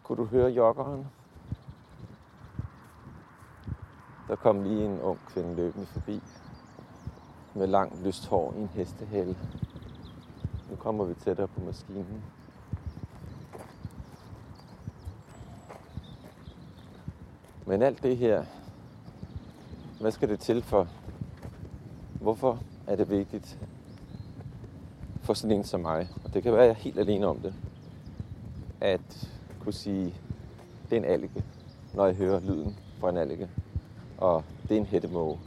Kunne 0.05 0.19
du 0.19 0.24
høre 0.35 0.51
joggeren? 0.51 1.07
Der 4.29 4.37
kom 4.37 4.63
lige 4.63 4.87
en 4.87 5.01
ung 5.01 5.19
kvinde 5.27 5.55
løbende 5.55 5.87
forbi 5.87 6.23
med 7.55 7.67
langt 7.67 8.05
lyst 8.05 8.27
hår 8.27 8.55
i 8.57 8.61
en 8.61 8.69
hestehale. 8.69 9.37
Nu 10.71 10.77
kommer 10.77 11.05
vi 11.05 11.15
tættere 11.15 11.49
på 11.49 11.61
maskinen. 11.61 12.25
Men 17.67 17.83
alt 17.83 18.03
det 18.03 18.17
her, 18.17 18.45
hvad 20.01 20.11
skal 20.11 20.29
det 20.29 20.41
til 20.41 20.63
for? 20.63 20.89
Hvorfor 22.21 22.59
er 22.87 22.97
det 22.97 23.11
vigtigt 23.11 23.59
for 25.23 25.35
sådan 25.35 25.57
en 25.57 25.65
som 25.65 25.81
mig? 25.81 26.09
Og 26.25 26.35
det 26.35 26.43
kan 26.43 26.53
være, 26.53 26.63
at 26.63 26.69
jeg 26.69 26.75
er 26.75 26.81
helt 26.81 26.99
alene 26.99 27.27
om 27.27 27.39
det. 27.39 27.55
At 28.81 29.29
kunne 29.65 29.73
sige, 29.73 30.15
det 30.91 30.97
er 30.97 31.01
en 31.01 31.05
alge, 31.05 31.45
når 31.95 32.07
jeg 32.07 32.15
hører 32.15 32.41
lyden 32.41 32.77
fra 33.01 33.11
en 33.11 33.17
alge. 33.17 33.49
Og 34.19 34.45
det 34.69 34.77
er 34.77 34.81
en 34.81 34.87
hættemåge. 34.87 35.39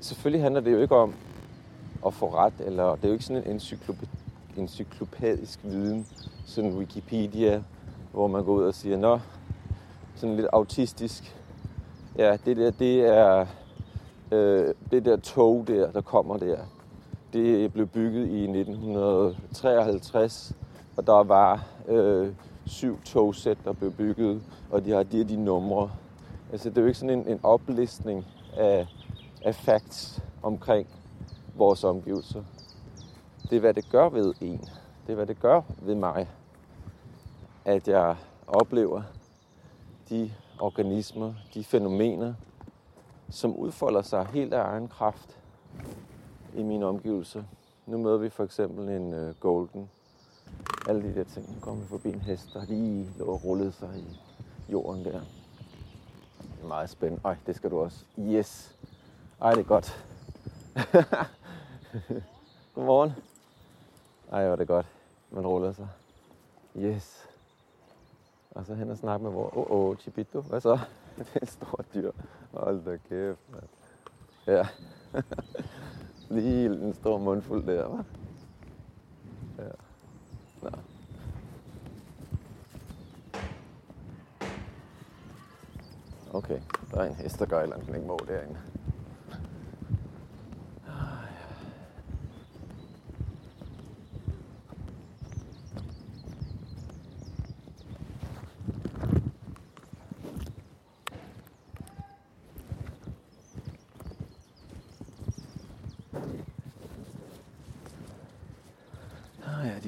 Selvfølgelig 0.00 0.42
handler 0.42 0.60
det 0.60 0.72
jo 0.72 0.78
ikke 0.78 0.96
om 0.96 1.14
at 2.06 2.14
få 2.14 2.34
ret, 2.34 2.52
eller 2.58 2.94
det 2.94 3.04
er 3.04 3.08
jo 3.08 3.12
ikke 3.12 3.24
sådan 3.24 3.42
en 3.42 3.50
encyklopædisk, 3.50 4.12
encyklopædisk 4.56 5.60
viden, 5.64 6.06
sådan 6.46 6.78
Wikipedia, 6.78 7.62
hvor 8.12 8.26
man 8.26 8.44
går 8.44 8.52
ud 8.52 8.64
og 8.64 8.74
siger, 8.74 8.96
nå, 8.96 9.20
sådan 10.16 10.36
lidt 10.36 10.46
autistisk, 10.52 11.36
ja, 12.18 12.36
det 12.44 12.56
der, 12.56 12.70
det 12.70 13.00
er 13.00 13.46
øh, 14.32 14.74
det 14.90 15.04
der 15.04 15.16
tog 15.16 15.64
der, 15.66 15.90
der 15.90 16.00
kommer 16.00 16.36
der. 16.36 16.58
Det 17.32 17.72
blev 17.72 17.86
bygget 17.86 18.28
i 18.28 18.42
1953, 18.42 20.52
og 20.96 21.06
der 21.06 21.22
var 21.22 21.64
øh, 21.88 22.28
syv 22.68 23.00
togsæt, 23.04 23.58
der 23.64 23.72
blev 23.72 23.92
bygget, 23.92 24.42
og 24.70 24.84
de 24.84 24.90
har 24.90 25.02
de 25.02 25.24
de 25.24 25.36
numre. 25.36 25.90
Altså, 26.52 26.70
det 26.70 26.78
er 26.78 26.82
jo 26.82 26.86
ikke 26.86 26.98
sådan 26.98 27.18
en, 27.18 27.28
en 27.28 27.40
oplistning 27.42 28.26
af, 28.56 28.86
af 29.44 29.54
facts 29.54 30.22
omkring 30.42 30.86
vores 31.54 31.84
omgivelser. 31.84 32.42
Det 33.50 33.56
er, 33.56 33.60
hvad 33.60 33.74
det 33.74 33.90
gør 33.90 34.08
ved 34.08 34.34
en. 34.40 34.60
Det 35.06 35.12
er, 35.12 35.14
hvad 35.14 35.26
det 35.26 35.40
gør 35.40 35.60
ved 35.82 35.94
mig, 35.94 36.28
at 37.64 37.88
jeg 37.88 38.16
oplever 38.46 39.02
de 40.08 40.32
organismer, 40.60 41.34
de 41.54 41.64
fænomener, 41.64 42.34
som 43.30 43.56
udfolder 43.56 44.02
sig 44.02 44.26
helt 44.26 44.54
af 44.54 44.62
egen 44.62 44.88
kraft 44.88 45.38
i 46.56 46.62
mine 46.62 46.86
omgivelser. 46.86 47.42
Nu 47.86 47.98
møder 47.98 48.16
vi 48.16 48.28
for 48.28 48.44
eksempel 48.44 48.88
en 48.88 49.12
øh, 49.12 49.34
golden 49.40 49.90
alle 50.88 51.02
de 51.02 51.14
der 51.14 51.24
ting. 51.24 51.54
Nu 51.54 51.60
kommer 51.60 51.82
vi 51.82 51.88
forbi 51.88 52.08
en 52.08 52.20
hest, 52.20 52.54
der 52.54 52.64
lige 52.64 53.10
lå 53.18 53.24
og 53.24 53.44
rullede 53.44 53.72
sig 53.72 53.98
i 53.98 54.20
jorden 54.72 55.04
der. 55.04 55.20
Det 56.40 56.62
er 56.62 56.68
meget 56.68 56.90
spændende. 56.90 57.22
Ej, 57.24 57.36
det 57.46 57.56
skal 57.56 57.70
du 57.70 57.78
også. 57.78 58.04
Yes. 58.18 58.76
Ej, 59.40 59.50
det 59.50 59.60
er 59.60 59.64
godt. 59.64 60.04
Godmorgen. 62.74 63.12
Ej, 64.32 64.44
hvor 64.44 64.52
er 64.52 64.56
det 64.56 64.68
godt. 64.68 64.86
Man 65.30 65.46
ruller 65.46 65.72
sig. 65.72 65.88
Yes. 66.76 67.28
Og 68.50 68.66
så 68.66 68.74
hen 68.74 68.90
og 68.90 68.98
snakke 68.98 69.24
med 69.24 69.32
vores... 69.32 69.52
Åh, 69.56 69.70
oh, 69.70 69.88
oh, 69.88 69.96
Chibito. 69.96 70.40
Hvad 70.40 70.60
så? 70.60 70.78
Det 71.16 71.26
er 71.34 71.38
et 71.42 71.50
stort 71.50 71.86
dyr. 71.94 72.12
Hold 72.52 72.84
da 72.84 72.98
kæft, 73.08 73.40
mand. 73.50 73.64
Ja. 74.46 74.66
Lige 76.40 76.66
en 76.66 76.94
stor 76.94 77.18
mundfuld 77.18 77.66
der, 77.66 77.88
hva'? 77.88 78.02
Ja. 79.62 79.68
Nå. 80.62 80.70
Okay, 86.32 86.60
der 86.90 87.00
er 87.00 87.08
en 87.08 87.14
hest, 87.14 87.38
der 87.38 87.46
gør 87.46 87.58
et 87.58 87.62
eller 87.62 87.76
andet, 87.76 87.94
ikke 87.94 88.06
må 88.06 88.18
derinde. 88.28 88.56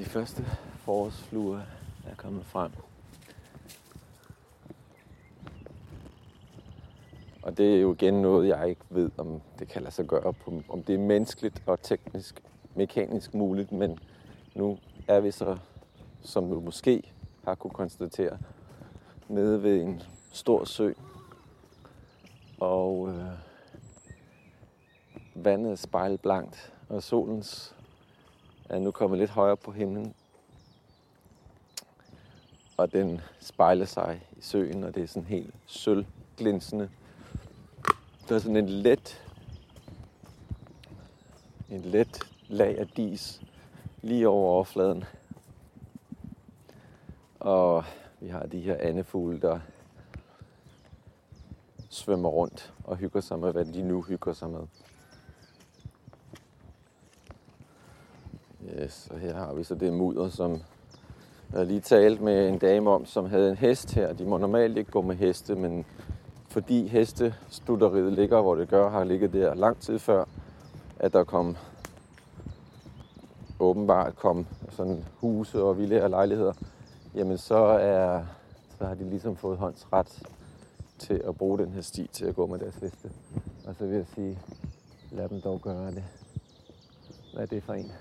første 0.11 0.45
forårsfluer 0.77 1.59
er 2.09 2.15
kommet 2.17 2.45
frem. 2.45 2.71
Og 7.43 7.57
det 7.57 7.75
er 7.75 7.81
jo 7.81 7.93
igen 7.93 8.13
noget, 8.13 8.47
jeg 8.47 8.69
ikke 8.69 8.81
ved, 8.89 9.09
om 9.17 9.41
det 9.59 9.67
kan 9.67 9.81
lade 9.81 9.93
sig 9.93 10.05
gøre, 10.05 10.33
på, 10.33 10.61
om 10.69 10.83
det 10.83 10.95
er 10.95 10.99
menneskeligt 10.99 11.63
og 11.65 11.81
teknisk, 11.81 12.41
mekanisk 12.75 13.33
muligt, 13.33 13.71
men 13.71 13.99
nu 14.55 14.77
er 15.07 15.19
vi 15.19 15.31
så, 15.31 15.57
som 16.21 16.49
du 16.49 16.59
måske 16.59 17.11
har 17.45 17.55
kunne 17.55 17.71
konstatere, 17.71 18.37
nede 19.27 19.63
ved 19.63 19.81
en 19.81 20.01
stor 20.31 20.63
sø. 20.63 20.93
Og 22.59 23.09
øh, 23.09 23.25
vandet 25.35 25.71
er 25.71 25.75
spejlblankt, 25.75 26.73
og 26.89 27.03
solens 27.03 27.75
er 28.71 28.79
nu 28.79 28.91
kommet 28.91 29.19
lidt 29.19 29.29
højere 29.29 29.57
på 29.57 29.71
himlen. 29.71 30.13
Og 32.77 32.91
den 32.91 33.21
spejler 33.39 33.85
sig 33.85 34.21
i 34.37 34.41
søen, 34.41 34.83
og 34.83 34.95
det 34.95 35.03
er 35.03 35.07
sådan 35.07 35.27
helt 35.27 35.55
sølvglinsende. 35.65 36.89
Der 38.29 38.35
er 38.35 38.39
sådan 38.39 38.57
en 38.57 38.69
let, 38.69 39.23
en 41.69 41.81
let 41.81 42.19
lag 42.47 42.79
af 42.79 42.87
dis 42.87 43.41
lige 44.01 44.27
over 44.27 44.51
overfladen. 44.51 45.03
Og 47.39 47.83
vi 48.19 48.27
har 48.27 48.45
de 48.45 48.59
her 48.59 48.77
andefugle, 48.79 49.41
der 49.41 49.59
svømmer 51.89 52.29
rundt 52.29 52.73
og 52.83 52.97
hygger 52.97 53.21
sig 53.21 53.39
med, 53.39 53.51
hvad 53.51 53.65
de 53.65 53.81
nu 53.81 54.01
hygger 54.01 54.33
sig 54.33 54.49
med. 54.49 54.67
Yes, 58.69 59.07
og 59.11 59.19
her 59.19 59.33
har 59.33 59.53
vi 59.53 59.63
så 59.63 59.75
det 59.75 59.93
mudder, 59.93 60.29
som 60.29 60.61
jeg 61.53 61.65
lige 61.65 61.79
talt 61.79 62.21
med 62.21 62.49
en 62.49 62.57
dame 62.57 62.89
om, 62.89 63.05
som 63.05 63.29
havde 63.29 63.49
en 63.49 63.57
hest 63.57 63.91
her. 63.93 64.13
De 64.13 64.25
må 64.25 64.37
normalt 64.37 64.77
ikke 64.77 64.91
gå 64.91 65.01
med 65.01 65.15
heste, 65.15 65.55
men 65.55 65.85
fordi 66.47 66.87
hestestutteriet 66.87 68.13
ligger, 68.13 68.41
hvor 68.41 68.55
det 68.55 68.69
gør, 68.69 68.89
har 68.89 69.03
ligget 69.03 69.33
der 69.33 69.53
lang 69.53 69.79
tid 69.79 69.99
før, 69.99 70.25
at 70.99 71.13
der 71.13 71.23
kom 71.23 71.57
åbenbart 73.59 74.15
kom 74.15 74.47
sådan 74.69 75.05
huse 75.19 75.63
og 75.63 75.77
villaer 75.77 76.03
og 76.03 76.09
lejligheder, 76.09 76.53
jamen 77.15 77.37
så, 77.37 77.55
er, 77.55 78.23
så 78.79 78.85
har 78.85 78.93
de 78.93 79.09
ligesom 79.09 79.35
fået 79.35 79.57
håndsret 79.57 80.23
til 80.99 81.21
at 81.27 81.35
bruge 81.35 81.57
den 81.57 81.71
her 81.71 81.81
sti 81.81 82.07
til 82.13 82.25
at 82.25 82.35
gå 82.35 82.45
med 82.45 82.59
deres 82.59 82.75
heste. 82.75 83.11
Og 83.67 83.75
så 83.75 83.85
vil 83.85 83.95
jeg 83.95 84.05
sige, 84.15 84.39
lad 85.11 85.29
dem 85.29 85.41
dog 85.41 85.61
gøre 85.61 85.91
det. 85.91 86.03
Hvad 87.33 87.43
er 87.43 87.47
det 87.47 87.63
for 87.63 87.73
en? 87.73 87.91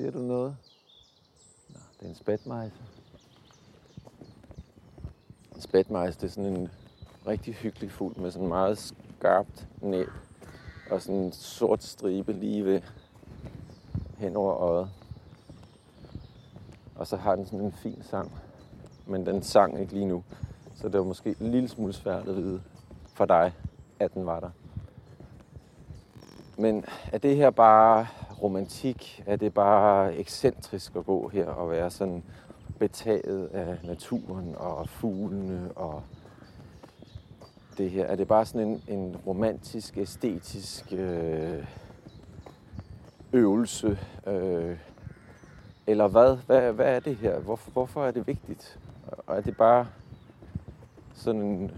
Ser 0.00 0.10
du 0.10 0.18
noget? 0.18 0.56
Nå, 1.68 1.78
det 1.98 2.04
er 2.04 2.08
en 2.08 2.14
spætmejse. 2.14 2.74
En 5.54 5.60
spætmejse, 5.60 6.20
det 6.20 6.26
er 6.26 6.30
sådan 6.30 6.56
en 6.56 6.68
rigtig 7.26 7.54
hyggelig 7.54 7.90
fugl 7.90 8.20
med 8.20 8.30
sådan 8.30 8.48
meget 8.48 8.78
skarpt 8.78 9.66
næb 9.82 10.08
og 10.90 11.02
sådan 11.02 11.20
en 11.20 11.32
sort 11.32 11.82
stribe 11.82 12.32
lige 12.32 12.64
ved 12.64 12.80
hen 14.18 14.36
over 14.36 14.54
øjet. 14.54 14.90
Og 16.94 17.06
så 17.06 17.16
har 17.16 17.36
den 17.36 17.46
sådan 17.46 17.60
en 17.60 17.72
fin 17.72 18.02
sang. 18.02 18.32
Men 19.06 19.26
den 19.26 19.42
sang 19.42 19.80
ikke 19.80 19.92
lige 19.92 20.06
nu. 20.06 20.24
Så 20.74 20.88
det 20.88 20.98
var 20.98 21.06
måske 21.06 21.36
en 21.40 21.50
lille 21.50 21.68
smule 21.68 21.92
svært 21.92 22.28
at 22.28 22.36
vide 22.36 22.62
for 23.14 23.24
dig, 23.24 23.52
at 23.98 24.14
den 24.14 24.26
var 24.26 24.40
der. 24.40 24.50
Men 26.58 26.84
er 27.12 27.18
det 27.18 27.36
her 27.36 27.50
bare 27.50 28.06
romantik? 28.42 29.22
Er 29.26 29.36
det 29.36 29.54
bare 29.54 30.16
ekscentrisk 30.16 30.96
at 30.96 31.06
gå 31.06 31.28
her 31.28 31.46
og 31.46 31.70
være 31.70 31.90
sådan 31.90 32.22
betaget 32.78 33.46
af 33.46 33.78
naturen 33.84 34.54
og 34.56 34.88
fuglene 34.88 35.72
og 35.76 36.02
det 37.78 37.90
her? 37.90 38.04
Er 38.04 38.16
det 38.16 38.28
bare 38.28 38.46
sådan 38.46 38.68
en, 38.68 38.82
en 38.98 39.16
romantisk, 39.26 39.98
æstetisk 39.98 40.92
øh, 40.92 41.64
øvelse? 43.32 43.98
Øh, 44.26 44.76
eller 45.86 46.08
hvad? 46.08 46.36
hvad? 46.46 46.72
Hvad 46.72 46.86
er 46.86 47.00
det 47.00 47.16
her? 47.16 47.38
Hvorfor, 47.38 47.70
hvorfor 47.70 48.06
er 48.06 48.10
det 48.10 48.26
vigtigt? 48.26 48.78
Og 49.26 49.36
er 49.36 49.40
det 49.40 49.56
bare 49.56 49.86
sådan 51.14 51.42
en... 51.42 51.70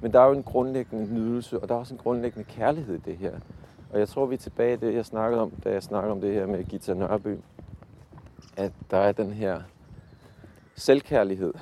Men 0.00 0.12
der 0.12 0.20
er 0.20 0.26
jo 0.26 0.32
en 0.32 0.42
grundlæggende 0.42 1.14
nydelse, 1.14 1.60
og 1.60 1.68
der 1.68 1.74
er 1.74 1.78
også 1.78 1.94
en 1.94 2.00
grundlæggende 2.00 2.44
kærlighed 2.44 2.94
i 2.94 3.10
det 3.10 3.16
her. 3.16 3.32
Og 3.94 4.00
jeg 4.00 4.08
tror, 4.08 4.26
vi 4.26 4.34
er 4.34 4.38
tilbage 4.38 4.74
i 4.74 4.76
det, 4.76 4.94
jeg 4.94 5.04
snakkede 5.04 5.42
om, 5.42 5.50
da 5.50 5.70
jeg 5.70 5.82
snakkede 5.82 6.12
om 6.12 6.20
det 6.20 6.34
her 6.34 6.46
med 6.46 6.64
Gita 6.64 6.94
Nørby. 6.94 7.38
At 8.56 8.72
der 8.90 8.96
er 8.96 9.12
den 9.12 9.30
her 9.30 9.62
selvkærlighed, 10.76 11.54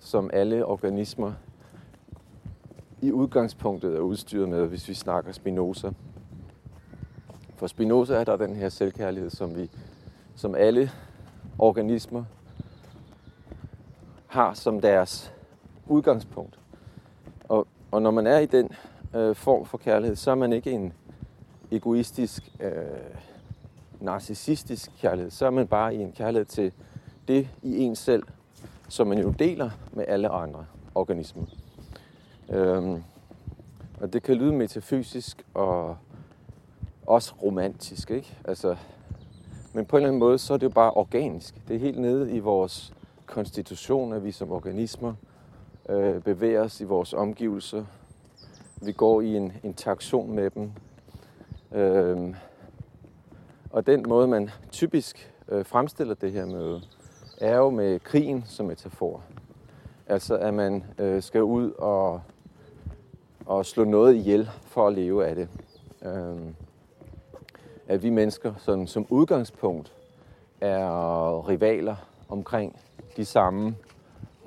som 0.00 0.30
alle 0.32 0.66
organismer 0.66 1.32
i 3.02 3.12
udgangspunktet 3.12 3.96
er 3.96 4.00
udstyret 4.00 4.48
med, 4.48 4.66
hvis 4.66 4.88
vi 4.88 4.94
snakker 4.94 5.32
Spinoza. 5.32 5.90
For 7.56 7.66
Spinoza 7.66 8.14
er 8.14 8.24
der 8.24 8.36
den 8.36 8.56
her 8.56 8.68
selvkærlighed, 8.68 9.30
som 9.30 9.56
vi, 9.56 9.70
som 10.36 10.54
alle 10.54 10.90
organismer 11.58 12.24
har 14.26 14.54
som 14.54 14.80
deres 14.80 15.32
udgangspunkt. 15.86 16.58
Og, 17.48 17.66
og 17.90 18.02
når 18.02 18.10
man 18.10 18.26
er 18.26 18.38
i 18.38 18.46
den 18.46 18.70
øh, 19.14 19.36
form 19.36 19.66
for 19.66 19.78
kærlighed, 19.78 20.16
så 20.16 20.30
er 20.30 20.34
man 20.34 20.52
ikke 20.52 20.70
en 20.70 20.92
egoistisk, 21.70 22.52
øh, 22.60 22.72
narcissistisk 24.00 24.90
kærlighed. 25.00 25.30
Så 25.30 25.46
er 25.46 25.50
man 25.50 25.66
bare 25.66 25.94
i 25.94 25.98
en 25.98 26.12
kærlighed 26.12 26.44
til 26.44 26.72
det 27.28 27.48
i 27.62 27.78
en 27.78 27.96
selv, 27.96 28.22
som 28.88 29.06
man 29.06 29.18
jo 29.18 29.30
deler 29.30 29.70
med 29.92 30.04
alle 30.08 30.28
andre 30.28 30.66
organismer. 30.94 31.44
Øhm, 32.48 33.02
og 34.00 34.12
det 34.12 34.22
kan 34.22 34.34
lyde 34.34 34.52
metafysisk 34.52 35.46
og 35.54 35.96
også 37.06 37.34
romantisk, 37.42 38.10
ikke? 38.10 38.38
Altså, 38.44 38.76
men 39.72 39.86
på 39.86 39.96
en 39.96 40.00
eller 40.00 40.08
anden 40.08 40.20
måde, 40.20 40.38
så 40.38 40.54
er 40.54 40.58
det 40.58 40.64
jo 40.64 40.70
bare 40.70 40.90
organisk. 40.90 41.54
Det 41.68 41.76
er 41.76 41.80
helt 41.80 41.98
nede 41.98 42.32
i 42.32 42.38
vores 42.38 42.92
konstitution, 43.26 44.12
at 44.12 44.24
vi 44.24 44.32
som 44.32 44.52
organismer 44.52 45.14
øh, 45.88 46.22
bevæger 46.22 46.60
os 46.60 46.80
i 46.80 46.84
vores 46.84 47.14
omgivelser. 47.14 47.84
Vi 48.82 48.92
går 48.92 49.20
i 49.20 49.36
en 49.36 49.52
interaktion 49.62 50.32
med 50.34 50.50
dem. 50.50 50.72
Øhm, 51.72 52.34
og 53.70 53.86
den 53.86 54.04
måde, 54.08 54.28
man 54.28 54.50
typisk 54.70 55.32
øh, 55.48 55.64
fremstiller 55.66 56.14
det 56.14 56.32
her 56.32 56.46
med, 56.46 56.80
er 57.40 57.56
jo 57.56 57.70
med 57.70 58.00
krigen 58.00 58.44
som 58.46 58.66
metafor. 58.66 59.22
Altså, 60.06 60.36
at 60.36 60.54
man 60.54 60.84
øh, 60.98 61.22
skal 61.22 61.42
ud 61.42 61.70
og, 61.72 62.22
og 63.46 63.66
slå 63.66 63.84
noget 63.84 64.14
ihjel 64.14 64.50
for 64.62 64.86
at 64.86 64.94
leve 64.94 65.26
af 65.26 65.34
det. 65.34 65.48
Øhm, 66.02 66.54
at 67.88 68.02
vi 68.02 68.10
mennesker 68.10 68.54
som, 68.58 68.86
som 68.86 69.06
udgangspunkt 69.08 69.92
er 70.60 71.48
rivaler 71.48 71.96
omkring 72.28 72.80
de 73.16 73.24
samme 73.24 73.76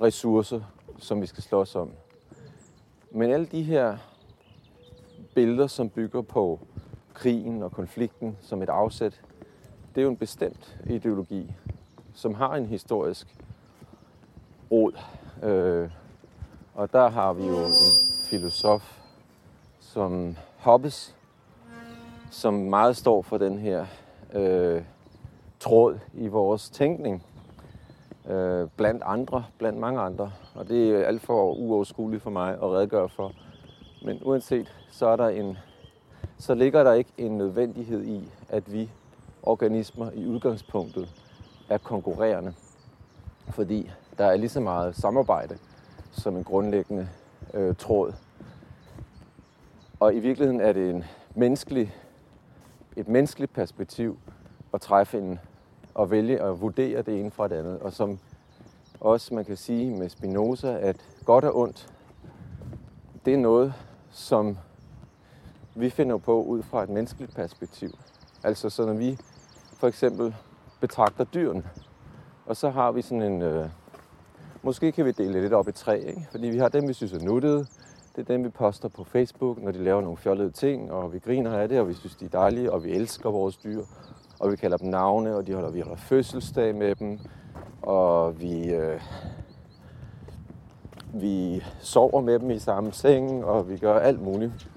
ressourcer, 0.02 0.60
som 0.98 1.20
vi 1.20 1.26
skal 1.26 1.42
slås 1.42 1.76
om. 1.76 1.90
Men 3.10 3.30
alle 3.30 3.46
de 3.46 3.62
her 3.62 3.96
billeder, 5.34 5.66
som 5.66 5.90
bygger 5.90 6.22
på 6.22 6.60
krigen 7.20 7.62
og 7.62 7.72
konflikten 7.72 8.36
som 8.40 8.62
et 8.62 8.68
afsæt, 8.68 9.20
det 9.94 10.00
er 10.00 10.02
jo 10.02 10.10
en 10.10 10.16
bestemt 10.16 10.76
ideologi, 10.86 11.52
som 12.14 12.34
har 12.34 12.54
en 12.54 12.66
historisk 12.66 13.36
rod. 14.70 14.92
Øh, 15.42 15.90
og 16.74 16.92
der 16.92 17.08
har 17.08 17.32
vi 17.32 17.46
jo 17.46 17.56
en 17.56 17.72
filosof 18.30 18.98
som 19.80 20.36
Hobbes, 20.58 21.16
som 22.30 22.54
meget 22.54 22.96
står 22.96 23.22
for 23.22 23.38
den 23.38 23.58
her 23.58 23.86
øh, 24.32 24.82
tråd 25.60 25.98
i 26.14 26.28
vores 26.28 26.70
tænkning. 26.70 27.24
Øh, 28.28 28.68
blandt 28.76 29.02
andre, 29.06 29.44
blandt 29.58 29.78
mange 29.78 30.00
andre. 30.00 30.32
Og 30.54 30.68
det 30.68 30.90
er 30.90 31.06
alt 31.06 31.22
for 31.22 31.52
uoverskueligt 31.52 32.22
for 32.22 32.30
mig 32.30 32.52
at 32.52 32.62
redegøre 32.62 33.08
for. 33.08 33.32
Men 34.04 34.18
uanset, 34.22 34.74
så, 34.90 35.06
er 35.06 35.16
der 35.16 35.28
en, 35.28 35.58
så 36.40 36.54
ligger 36.54 36.84
der 36.84 36.92
ikke 36.92 37.10
en 37.18 37.38
nødvendighed 37.38 38.04
i, 38.04 38.30
at 38.48 38.72
vi 38.72 38.90
organismer 39.42 40.10
i 40.10 40.26
udgangspunktet 40.26 41.08
er 41.68 41.78
konkurrerende. 41.78 42.54
Fordi 43.48 43.90
der 44.18 44.24
er 44.24 44.36
lige 44.36 44.48
så 44.48 44.60
meget 44.60 44.96
samarbejde 44.96 45.58
som 46.12 46.36
en 46.36 46.44
grundlæggende 46.44 47.08
øh, 47.54 47.74
tråd. 47.76 48.12
Og 50.00 50.14
i 50.14 50.20
virkeligheden 50.20 50.60
er 50.60 50.72
det 50.72 50.90
en 50.90 51.04
menneskelig, 51.34 51.94
et 52.96 53.08
menneskeligt 53.08 53.52
perspektiv 53.52 54.18
at 54.74 54.80
træffe 54.80 55.18
en 55.18 55.38
og 55.94 56.10
vælge 56.10 56.42
at 56.42 56.60
vurdere 56.60 57.02
det 57.02 57.20
ene 57.20 57.30
fra 57.30 57.48
det 57.48 57.54
andet. 57.54 57.78
Og 57.78 57.92
som 57.92 58.18
også 59.00 59.34
man 59.34 59.44
kan 59.44 59.56
sige 59.56 59.90
med 59.90 60.08
Spinoza, 60.08 60.78
at 60.78 60.96
godt 61.24 61.44
og 61.44 61.56
ondt, 61.56 61.88
det 63.24 63.34
er 63.34 63.38
noget, 63.38 63.74
som 64.10 64.56
vi 65.80 65.90
finder 65.90 66.16
på 66.16 66.42
ud 66.42 66.62
fra 66.62 66.82
et 66.82 66.88
menneskeligt 66.88 67.34
perspektiv. 67.34 67.90
Altså 68.42 68.70
så 68.70 68.86
når 68.86 68.92
vi 68.92 69.18
for 69.74 69.88
eksempel 69.88 70.34
betragter 70.80 71.24
dyrene, 71.24 71.62
og 72.46 72.56
så 72.56 72.70
har 72.70 72.92
vi 72.92 73.02
sådan 73.02 73.22
en... 73.22 73.42
Øh, 73.42 73.68
måske 74.62 74.92
kan 74.92 75.04
vi 75.04 75.10
dele 75.10 75.40
lidt 75.40 75.52
op 75.52 75.68
i 75.68 75.72
tre, 75.72 76.00
ikke? 76.00 76.26
fordi 76.30 76.46
vi 76.46 76.58
har 76.58 76.68
dem, 76.68 76.88
vi 76.88 76.92
synes 76.92 77.12
er 77.12 77.24
nuttede, 77.24 77.66
det 78.16 78.28
er 78.28 78.32
dem, 78.34 78.44
vi 78.44 78.48
poster 78.48 78.88
på 78.88 79.04
Facebook, 79.04 79.62
når 79.62 79.72
de 79.72 79.84
laver 79.84 80.00
nogle 80.00 80.16
fjollede 80.16 80.50
ting, 80.50 80.92
og 80.92 81.12
vi 81.12 81.18
griner 81.18 81.58
af 81.58 81.68
det, 81.68 81.80
og 81.80 81.88
vi 81.88 81.94
synes, 81.94 82.16
de 82.16 82.24
er 82.24 82.28
dejlige, 82.28 82.72
og 82.72 82.84
vi 82.84 82.90
elsker 82.90 83.30
vores 83.30 83.56
dyr 83.56 83.84
og 84.40 84.50
vi 84.50 84.56
kalder 84.56 84.76
dem 84.76 84.88
navne, 84.88 85.36
og 85.36 85.46
de 85.46 85.54
holder, 85.54 85.70
vi 85.70 85.80
holder 85.80 85.96
fødselsdag 85.96 86.74
med 86.74 86.94
dem, 86.94 87.18
og 87.82 88.40
vi, 88.40 88.74
øh, 88.74 89.00
vi 91.14 91.64
sover 91.80 92.20
med 92.20 92.38
dem 92.38 92.50
i 92.50 92.58
samme 92.58 92.92
seng, 92.92 93.44
og 93.44 93.68
vi 93.68 93.76
gør 93.76 93.98
alt 93.98 94.22
muligt, 94.22 94.69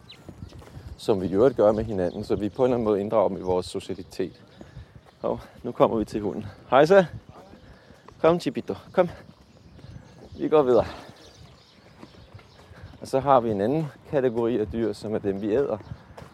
som 1.03 1.21
vi 1.21 1.27
jo 1.27 1.51
gør 1.57 1.71
med 1.71 1.83
hinanden, 1.83 2.23
så 2.23 2.35
vi 2.35 2.49
på 2.49 2.61
en 2.61 2.65
eller 2.65 2.75
anden 2.75 2.85
måde 2.85 3.01
inddrager 3.01 3.27
dem 3.27 3.37
i 3.37 3.41
vores 3.41 3.65
socialitet. 3.65 4.43
Og 5.21 5.39
nu 5.63 5.71
kommer 5.71 5.97
vi 5.97 6.05
til 6.05 6.21
hunden. 6.21 6.45
Hej 6.69 6.85
så. 6.85 7.05
Kom, 8.21 8.39
Chibito. 8.39 8.75
Kom. 8.91 9.09
Vi 10.37 10.47
går 10.47 10.61
videre. 10.61 10.85
Og 13.01 13.07
så 13.07 13.19
har 13.19 13.39
vi 13.39 13.51
en 13.51 13.61
anden 13.61 13.85
kategori 14.09 14.59
af 14.59 14.67
dyr, 14.67 14.93
som 14.93 15.15
er 15.15 15.19
dem, 15.19 15.41
vi 15.41 15.55
æder. 15.55 15.77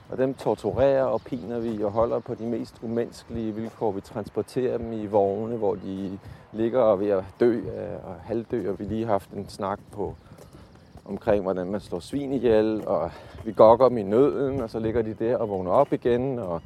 Og 0.09 0.17
dem 0.17 0.33
torturerer 0.33 1.03
og 1.03 1.21
piner 1.21 1.59
vi 1.59 1.83
og 1.83 1.91
holder 1.91 2.19
på 2.19 2.35
de 2.35 2.45
mest 2.45 2.75
umenneskelige 2.81 3.55
vilkår. 3.55 3.91
Vi 3.91 4.01
transporterer 4.01 4.77
dem 4.77 4.93
i 4.93 5.05
vogne, 5.05 5.57
hvor 5.57 5.75
de 5.75 6.19
ligger 6.51 6.79
og 6.79 6.99
ved 6.99 7.09
at 7.09 7.23
dø 7.39 7.61
og 8.03 8.15
halvdø. 8.23 8.69
Og 8.69 8.79
vi 8.79 8.83
lige 8.83 9.05
har 9.05 9.11
haft 9.11 9.29
en 9.29 9.49
snak 9.49 9.79
på 9.91 10.15
omkring, 11.09 11.43
hvordan 11.43 11.71
man 11.71 11.79
slår 11.79 11.99
svin 11.99 12.33
ihjel, 12.33 12.87
og 12.87 13.11
vi 13.45 13.51
gokker 13.51 13.89
dem 13.89 13.97
i 13.97 14.03
nøden, 14.03 14.61
og 14.61 14.69
så 14.69 14.79
ligger 14.79 15.01
de 15.01 15.13
der 15.13 15.37
og 15.37 15.49
vågner 15.49 15.71
op 15.71 15.93
igen, 15.93 16.39
og 16.39 16.61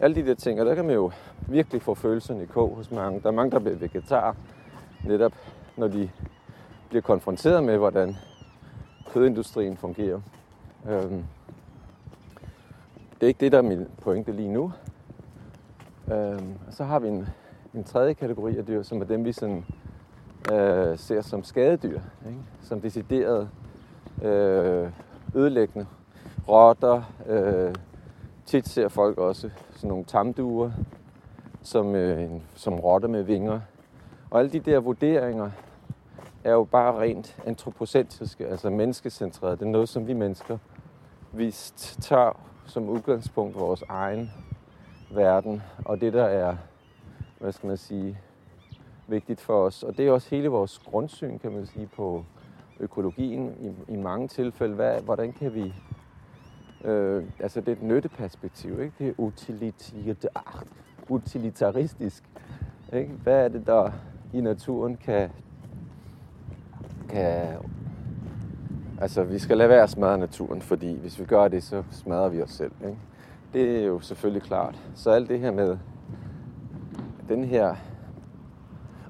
alle 0.00 0.16
de 0.16 0.26
der 0.26 0.34
ting. 0.34 0.60
Og 0.60 0.66
der 0.66 0.74
kan 0.74 0.84
man 0.84 0.94
jo 0.94 1.10
virkelig 1.48 1.82
få 1.82 1.94
følelsen 1.94 2.40
i 2.40 2.46
kog 2.46 2.76
hos 2.76 2.90
mange. 2.90 3.20
Der 3.20 3.26
er 3.26 3.32
mange, 3.32 3.50
der 3.50 3.58
bliver 3.58 3.76
vegetar, 3.76 4.36
netop 5.04 5.32
når 5.76 5.88
de 5.88 6.10
bliver 6.88 7.02
konfronteret 7.02 7.64
med, 7.64 7.76
hvordan 7.76 8.16
kødindustrien 9.12 9.76
fungerer. 9.76 10.20
Øhm, 10.88 11.24
det 13.14 13.22
er 13.22 13.26
ikke 13.26 13.40
det, 13.40 13.52
der 13.52 13.58
er 13.58 13.62
min 13.62 13.86
pointe 14.02 14.32
lige 14.32 14.48
nu. 14.48 14.72
Øhm, 16.12 16.54
så 16.70 16.84
har 16.84 16.98
vi 16.98 17.08
en, 17.08 17.28
en 17.74 17.84
tredje 17.84 18.14
kategori 18.14 18.56
af 18.56 18.66
dyr, 18.66 18.82
som 18.82 19.00
er 19.00 19.04
dem, 19.04 19.24
vi 19.24 19.32
sådan, 19.32 19.64
øh, 20.52 20.98
ser 20.98 21.20
som 21.20 21.44
skadedyr. 21.44 22.00
Ikke? 22.26 22.38
Som 22.62 22.80
decideret 22.80 23.48
øh, 24.22 24.90
ødelæggende. 25.34 25.86
Rotter. 26.48 27.02
Øh, 27.26 27.74
tit 28.46 28.68
ser 28.68 28.88
folk 28.88 29.18
også 29.18 29.50
sådan 29.70 29.88
nogle 29.88 30.04
tamduer, 30.04 30.70
som, 31.62 31.94
øh, 31.94 32.30
som 32.54 32.74
rotter 32.74 33.08
med 33.08 33.22
vinger. 33.22 33.60
Og 34.30 34.38
alle 34.38 34.52
de 34.52 34.60
der 34.60 34.80
vurderinger 34.80 35.50
er 36.44 36.52
jo 36.52 36.64
bare 36.64 37.00
rent 37.00 37.36
antropocentriske, 37.46 38.46
altså 38.46 38.70
menneskecentrerede. 38.70 39.56
Det 39.56 39.62
er 39.62 39.70
noget, 39.70 39.88
som 39.88 40.06
vi 40.06 40.12
mennesker 40.12 40.58
vi 41.36 41.50
tager 42.00 42.32
som 42.66 42.88
udgangspunkt 42.88 43.58
vores 43.58 43.82
egen 43.88 44.30
verden, 45.10 45.62
og 45.84 46.00
det 46.00 46.12
der 46.12 46.24
er, 46.24 46.56
hvad 47.38 47.52
skal 47.52 47.66
man 47.66 47.76
sige, 47.76 48.18
vigtigt 49.06 49.40
for 49.40 49.66
os. 49.66 49.82
Og 49.82 49.96
det 49.96 50.06
er 50.06 50.12
også 50.12 50.30
hele 50.30 50.48
vores 50.48 50.78
grundsyn, 50.78 51.38
kan 51.38 51.52
man 51.52 51.66
sige, 51.66 51.86
på 51.86 52.24
økologien 52.80 53.54
i, 53.60 53.92
i 53.92 53.96
mange 53.96 54.28
tilfælde. 54.28 54.74
Hvad, 54.74 55.00
hvordan 55.00 55.32
kan 55.32 55.54
vi... 55.54 55.74
Øh, 56.84 57.24
altså 57.40 57.60
det 57.60 57.68
er 57.68 57.72
et 57.72 57.82
nytteperspektiv, 57.82 58.80
ikke? 58.80 58.92
Det 58.98 59.08
er 59.08 59.12
utilitarisk. 59.18 60.24
Ah, 60.34 60.62
utilitaristisk. 61.08 62.24
Ikke? 62.92 63.10
Hvad 63.22 63.44
er 63.44 63.48
det, 63.48 63.66
der 63.66 63.90
i 64.32 64.40
naturen 64.40 64.96
kan, 64.96 65.30
kan... 67.08 67.46
Altså, 69.00 69.22
vi 69.24 69.38
skal 69.38 69.58
lade 69.58 69.68
være 69.68 69.82
at 69.82 69.90
smadre 69.90 70.18
naturen, 70.18 70.62
fordi 70.62 70.98
hvis 70.98 71.20
vi 71.20 71.24
gør 71.24 71.48
det, 71.48 71.62
så 71.62 71.82
smadrer 71.90 72.28
vi 72.28 72.42
os 72.42 72.50
selv. 72.50 72.72
Ikke? 72.80 72.98
Det 73.52 73.78
er 73.78 73.86
jo 73.86 74.00
selvfølgelig 74.00 74.42
klart. 74.42 74.82
Så 74.94 75.10
alt 75.10 75.28
det 75.28 75.40
her 75.40 75.50
med 75.50 75.78
den 77.28 77.44
her... 77.44 77.74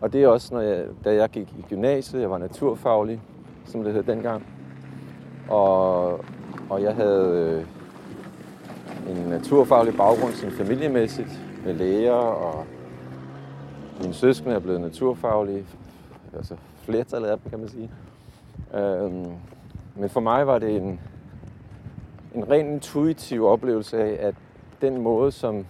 Og 0.01 0.13
det 0.13 0.23
er 0.23 0.29
også, 0.29 0.55
når 0.55 0.61
jeg, 0.61 0.87
da 1.05 1.15
jeg 1.15 1.31
gik 1.31 1.55
i 1.59 1.63
gymnasiet, 1.69 2.21
jeg 2.21 2.31
var 2.31 2.39
naturfaglig, 2.39 3.21
som 3.65 3.85
det 3.85 3.93
hed 3.93 4.03
dengang. 4.03 4.47
Og, 5.49 6.13
og 6.71 6.83
jeg 6.83 6.95
havde 6.95 7.65
øh, 9.09 9.17
en 9.17 9.29
naturfaglig 9.29 9.97
baggrund 9.97 10.33
sådan 10.33 10.57
familiemæssigt 10.57 11.41
med 11.65 11.75
læger, 11.75 12.13
og 12.13 12.67
mine 14.01 14.15
søskende 14.15 14.55
er 14.55 14.59
blevet 14.59 14.81
naturfaglige, 14.81 15.67
altså 16.37 16.57
flertallet 16.83 17.29
af 17.29 17.39
dem, 17.39 17.51
kan 17.51 17.59
man 17.59 17.69
sige. 17.69 17.91
Øhm, 18.75 19.33
men 19.97 20.09
for 20.09 20.21
mig 20.21 20.47
var 20.47 20.59
det 20.59 20.77
en, 20.77 21.01
en 22.35 22.51
ren 22.51 22.67
intuitiv 22.67 23.47
oplevelse 23.47 24.03
af, 24.03 24.27
at 24.27 24.35
den 24.81 25.01
måde, 25.01 25.33
som 25.33 25.67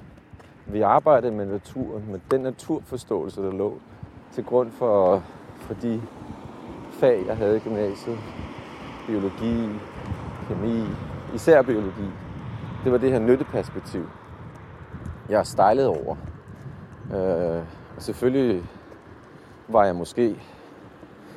vi 0.66 0.80
arbejdede 0.80 1.32
med 1.32 1.46
naturen, 1.46 2.04
med 2.10 2.20
den 2.30 2.40
naturforståelse, 2.40 3.42
der 3.42 3.52
lå 3.52 3.78
til 4.32 4.44
grund 4.44 4.70
for, 4.70 5.22
for 5.60 5.74
de 5.74 6.02
fag, 7.04 7.26
jeg 7.26 7.36
havde 7.36 7.56
i 7.56 7.60
gymnasiet, 7.60 8.18
biologi, 9.06 9.68
kemi, 10.48 10.84
især 11.34 11.62
biologi, 11.62 12.10
det 12.84 12.92
var 12.92 12.98
det 12.98 13.12
her 13.12 13.18
nytteperspektiv, 13.18 14.08
jeg 15.28 15.46
stejlede 15.46 15.88
over. 15.88 16.16
Øh, 17.14 17.62
og 17.96 18.02
selvfølgelig 18.02 18.64
var 19.68 19.84
jeg 19.84 19.96
måske, 19.96 20.36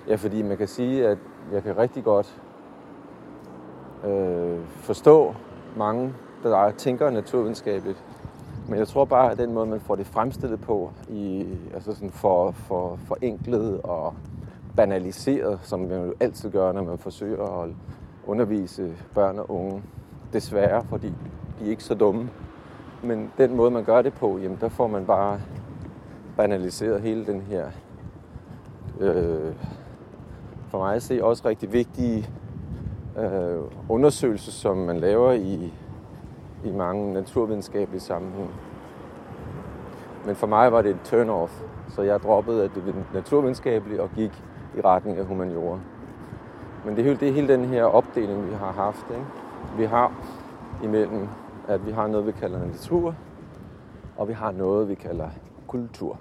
ja, 0.07 0.15
fordi 0.15 0.41
man 0.41 0.57
kan 0.57 0.67
sige, 0.67 1.07
at 1.07 1.17
jeg 1.51 1.63
kan 1.63 1.77
rigtig 1.77 2.03
godt 2.03 2.41
øh, 4.05 4.59
forstå 4.67 5.35
mange, 5.75 6.13
der 6.43 6.71
tænker 6.71 7.09
naturvidenskabeligt. 7.09 8.03
Men 8.69 8.79
jeg 8.79 8.87
tror 8.87 9.05
bare, 9.05 9.31
at 9.31 9.37
den 9.37 9.53
måde, 9.53 9.65
man 9.65 9.79
får 9.79 9.95
det 9.95 10.07
fremstillet 10.07 10.61
på, 10.61 10.91
i, 11.09 11.47
altså 11.73 11.93
sådan 11.93 12.11
for, 12.11 12.51
for 12.51 12.99
forenklet 13.07 13.81
og 13.81 14.13
banaliseret, 14.77 15.59
som 15.63 15.79
man 15.79 16.05
jo 16.05 16.13
altid 16.19 16.51
gør, 16.51 16.71
når 16.71 16.83
man 16.83 16.97
forsøger 16.97 17.63
at 17.63 17.69
undervise 18.27 18.93
børn 19.13 19.39
og 19.39 19.51
unge. 19.51 19.83
Desværre, 20.33 20.85
fordi 20.89 21.07
de 21.59 21.65
er 21.65 21.69
ikke 21.69 21.83
så 21.83 21.93
dumme. 21.93 22.29
Men 23.03 23.31
den 23.37 23.55
måde, 23.55 23.71
man 23.71 23.83
gør 23.83 24.01
det 24.01 24.13
på, 24.13 24.37
jamen, 24.37 24.57
der 24.61 24.69
får 24.69 24.87
man 24.87 25.05
bare 25.05 25.39
banaliseret 26.37 27.01
hele 27.01 27.25
den 27.25 27.41
her, 27.41 27.65
øh, 28.99 29.53
for 30.67 30.77
mig 30.77 30.95
at 30.95 31.03
se, 31.03 31.23
også 31.23 31.47
rigtig 31.47 31.73
vigtige 31.73 32.29
øh, 33.17 33.61
undersøgelser, 33.89 34.51
som 34.51 34.77
man 34.77 34.97
laver 34.97 35.31
i, 35.31 35.73
i 36.65 36.71
mange 36.71 37.13
naturvidenskabelige 37.13 38.01
sammenhæng. 38.01 38.49
Men 40.25 40.35
for 40.35 40.47
mig 40.47 40.71
var 40.71 40.81
det 40.81 40.91
et 40.91 40.99
turn-off, 41.03 41.63
så 41.89 42.01
jeg 42.01 42.19
droppede 42.19 42.63
at 42.63 42.71
det 42.75 42.95
naturvidenskabelige 43.13 44.01
og 44.01 44.09
gik 44.15 44.43
i 44.77 44.81
retning 44.81 45.17
af 45.17 45.25
humaniora. 45.25 45.79
Men 46.85 46.95
det 46.95 47.07
er, 47.07 47.15
det 47.15 47.29
er 47.29 47.33
hele 47.33 47.47
den 47.47 47.65
her 47.65 47.83
opdeling, 47.83 48.49
vi 48.49 48.53
har 48.53 48.71
haft. 48.71 49.05
Ikke? 49.09 49.25
Vi 49.77 49.85
har 49.85 50.11
imellem, 50.83 51.27
at 51.67 51.85
vi 51.85 51.91
har 51.91 52.07
noget, 52.07 52.27
vi 52.27 52.31
kalder 52.31 52.59
natur, 52.59 53.15
og 54.17 54.27
vi 54.27 54.33
har 54.33 54.51
noget, 54.51 54.89
vi 54.89 54.95
kalder 54.95 55.29
kultur. 55.67 56.17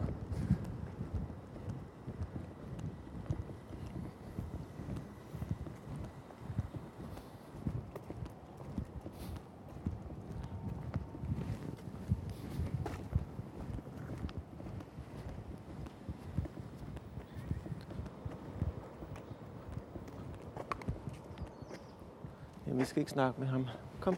Ikke 23.07 23.13
snakke 23.13 23.41
med 23.41 23.49
ham. 23.49 23.67
Kom. 24.01 24.17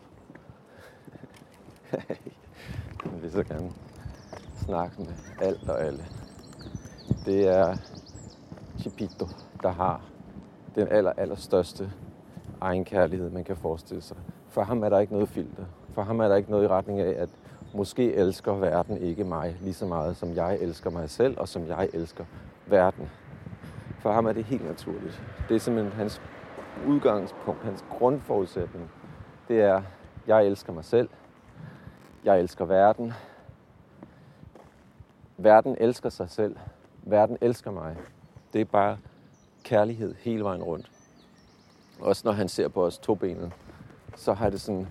Jeg 3.05 3.22
vil 3.22 3.31
så 3.31 3.42
gerne 3.42 3.72
snakke 4.57 4.94
med 4.98 5.14
alt 5.40 5.68
og 5.68 5.81
alle. 5.81 6.05
Det 7.24 7.48
er 7.48 7.77
Chipito, 8.79 9.29
der 9.62 9.68
har 9.68 10.01
den 10.74 10.88
aller, 10.90 11.12
aller 11.16 11.35
største 11.35 11.92
egenkærlighed, 12.61 13.31
man 13.31 13.44
kan 13.44 13.57
forestille 13.57 14.03
sig. 14.03 14.16
For 14.48 14.62
ham 14.62 14.83
er 14.83 14.88
der 14.88 14.98
ikke 14.98 15.12
noget 15.12 15.29
filter. 15.29 15.64
For 15.92 16.03
ham 16.03 16.20
er 16.20 16.29
der 16.29 16.37
ikke 16.37 16.51
noget 16.51 16.64
i 16.64 16.68
retning 16.68 17.01
af, 17.01 17.22
at 17.22 17.29
måske 17.74 18.14
elsker 18.14 18.53
verden 18.53 18.96
ikke 18.96 19.24
mig 19.24 19.57
lige 19.61 19.74
så 19.74 19.87
meget, 19.87 20.16
som 20.16 20.35
jeg 20.35 20.59
elsker 20.61 20.90
mig 20.90 21.11
selv, 21.11 21.40
og 21.40 21.48
som 21.48 21.66
jeg 21.66 21.88
elsker 21.92 22.24
verden. 22.66 23.09
For 24.01 24.12
ham 24.12 24.27
er 24.27 24.33
det 24.33 24.44
helt 24.44 24.64
naturligt. 24.64 25.22
Det 25.48 25.55
er 25.55 25.61
simpelthen 25.61 25.92
hans 25.92 26.22
udgangspunkt, 26.86 27.64
hans 27.64 27.84
grundforudsætning. 27.90 28.90
Det 29.48 29.62
er, 29.62 29.82
jeg 30.26 30.46
elsker 30.46 30.72
mig 30.72 30.84
selv. 30.84 31.08
Jeg 32.24 32.40
elsker 32.40 32.64
verden. 32.64 33.12
Verden 35.36 35.76
elsker 35.80 36.08
sig 36.08 36.30
selv. 36.30 36.56
Verden 37.02 37.38
elsker 37.40 37.70
mig. 37.70 37.96
Det 38.52 38.60
er 38.60 38.64
bare 38.64 38.98
kærlighed 39.62 40.14
hele 40.18 40.44
vejen 40.44 40.62
rundt. 40.62 40.90
Også 42.00 42.22
når 42.24 42.32
han 42.32 42.48
ser 42.48 42.68
på 42.68 42.84
os 42.86 42.98
to 42.98 43.14
benet, 43.14 43.52
så 44.16 44.32
har 44.32 44.50
det 44.50 44.60
sådan, 44.60 44.86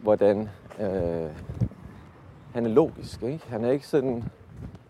hvordan 0.00 0.48
øh, 0.80 1.30
han 2.54 2.66
er 2.66 2.70
logisk. 2.70 3.22
Ikke? 3.22 3.46
Han 3.48 3.64
er 3.64 3.70
ikke 3.70 3.86
sådan, 3.86 4.24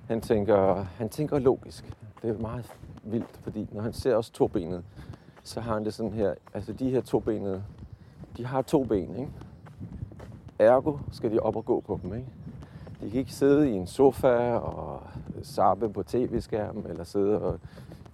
han 0.09 0.21
tænker, 0.21 0.75
han 0.97 1.09
tænker 1.09 1.39
logisk. 1.39 1.85
Det 2.23 2.31
er 2.31 2.39
meget 2.39 2.73
vildt, 3.03 3.41
fordi 3.43 3.69
når 3.73 3.83
han 3.83 3.93
ser 3.93 4.17
os 4.17 4.31
to 4.31 4.47
benet, 4.47 4.85
så 5.45 5.61
har 5.61 5.75
han 5.75 5.85
det 5.85 5.95
sådan 5.95 6.13
her, 6.13 6.35
altså 6.55 6.73
de 6.73 6.91
her 6.91 7.01
to 7.01 7.21
benede, 7.21 7.65
de 8.37 8.47
har 8.47 8.63
to 8.63 8.85
ben, 8.85 9.17
ikke? 9.17 9.33
Ergo 10.59 10.99
skal 11.13 11.33
de 11.33 11.41
op 11.41 11.57
og 11.57 11.65
gå 11.65 11.81
på 11.81 12.01
dem, 12.03 12.15
ikke? 12.15 12.29
De 13.01 13.11
kan 13.11 13.19
ikke 13.19 13.33
sidde 13.33 13.71
i 13.71 13.73
en 13.73 13.87
sofa 13.87 14.55
og 14.55 15.03
sappe 15.43 15.89
på 15.89 16.03
tv-skærmen, 16.03 16.87
eller 16.87 17.05
sidde 17.05 17.43
og 17.43 17.61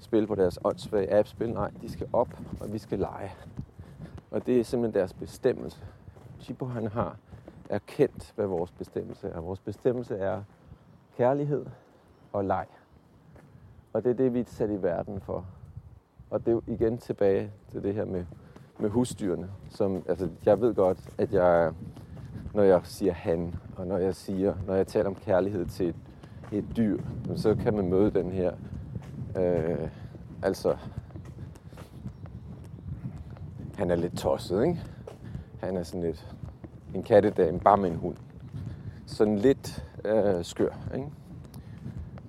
spille 0.01 0.27
på 0.27 0.35
deres 0.35 0.59
åndssvage 0.64 1.14
app-spil. 1.14 1.53
Nej, 1.53 1.71
de 1.81 1.93
skal 1.93 2.09
op, 2.12 2.29
og 2.61 2.73
vi 2.73 2.79
skal 2.79 2.99
lege. 2.99 3.33
Og 4.31 4.47
det 4.47 4.61
er 4.61 4.64
simpelthen 4.64 5.01
deres 5.01 5.12
bestemmelse. 5.12 5.85
Chibo 6.40 6.66
han 6.66 6.87
har 6.87 7.16
erkendt, 7.69 8.33
hvad 8.37 8.47
vores 8.47 8.71
bestemmelse 8.71 9.29
er. 9.29 9.40
Vores 9.40 9.61
bestemmelse 9.61 10.16
er 10.16 10.43
kærlighed 11.16 11.66
og 12.33 12.45
leg. 12.45 12.66
Og 13.93 14.05
det 14.05 14.11
er 14.11 14.14
det, 14.14 14.35
vi 14.35 14.40
er 14.40 14.45
sat 14.47 14.71
i 14.71 14.83
verden 14.83 15.21
for. 15.21 15.45
Og 16.31 16.40
det 16.40 16.49
er 16.49 16.53
jo 16.53 16.62
igen 16.66 16.99
tilbage 16.99 17.51
til 17.69 17.83
det 17.83 17.95
her 17.95 18.05
med, 18.05 18.25
med 18.79 18.90
husdyrene. 18.90 19.51
Som, 19.71 20.03
altså, 20.09 20.29
jeg 20.47 20.61
ved 20.61 20.75
godt, 20.75 20.99
at 21.19 21.33
jeg, 21.33 21.73
når 22.55 22.62
jeg 22.62 22.81
siger 22.85 23.12
han, 23.12 23.55
og 23.77 23.87
når 23.87 23.99
jeg 23.99 24.14
siger, 24.14 24.55
når 24.66 24.75
jeg 24.75 24.87
taler 24.87 25.09
om 25.09 25.14
kærlighed 25.14 25.66
til 25.66 25.88
et, 25.88 25.95
et 26.53 26.64
dyr, 26.77 27.01
så 27.37 27.55
kan 27.55 27.75
man 27.75 27.88
møde 27.88 28.11
den 28.11 28.31
her, 28.31 28.53
øh, 29.38 29.88
altså, 30.43 30.77
han 33.77 33.90
er 33.90 33.97
lidt 33.97 34.19
tosset, 34.19 34.62
ikke? 34.62 34.81
Han 35.61 35.77
er 35.77 35.83
sådan 35.83 36.03
lidt 36.03 36.35
en 36.95 37.03
kattedame, 37.03 37.61
bare 37.61 37.77
med 37.77 37.90
en 37.90 37.97
hund. 37.97 38.16
Sådan 39.07 39.38
lidt 39.38 39.85
øh, 40.05 40.45
skør, 40.45 40.88
ikke? 40.95 41.07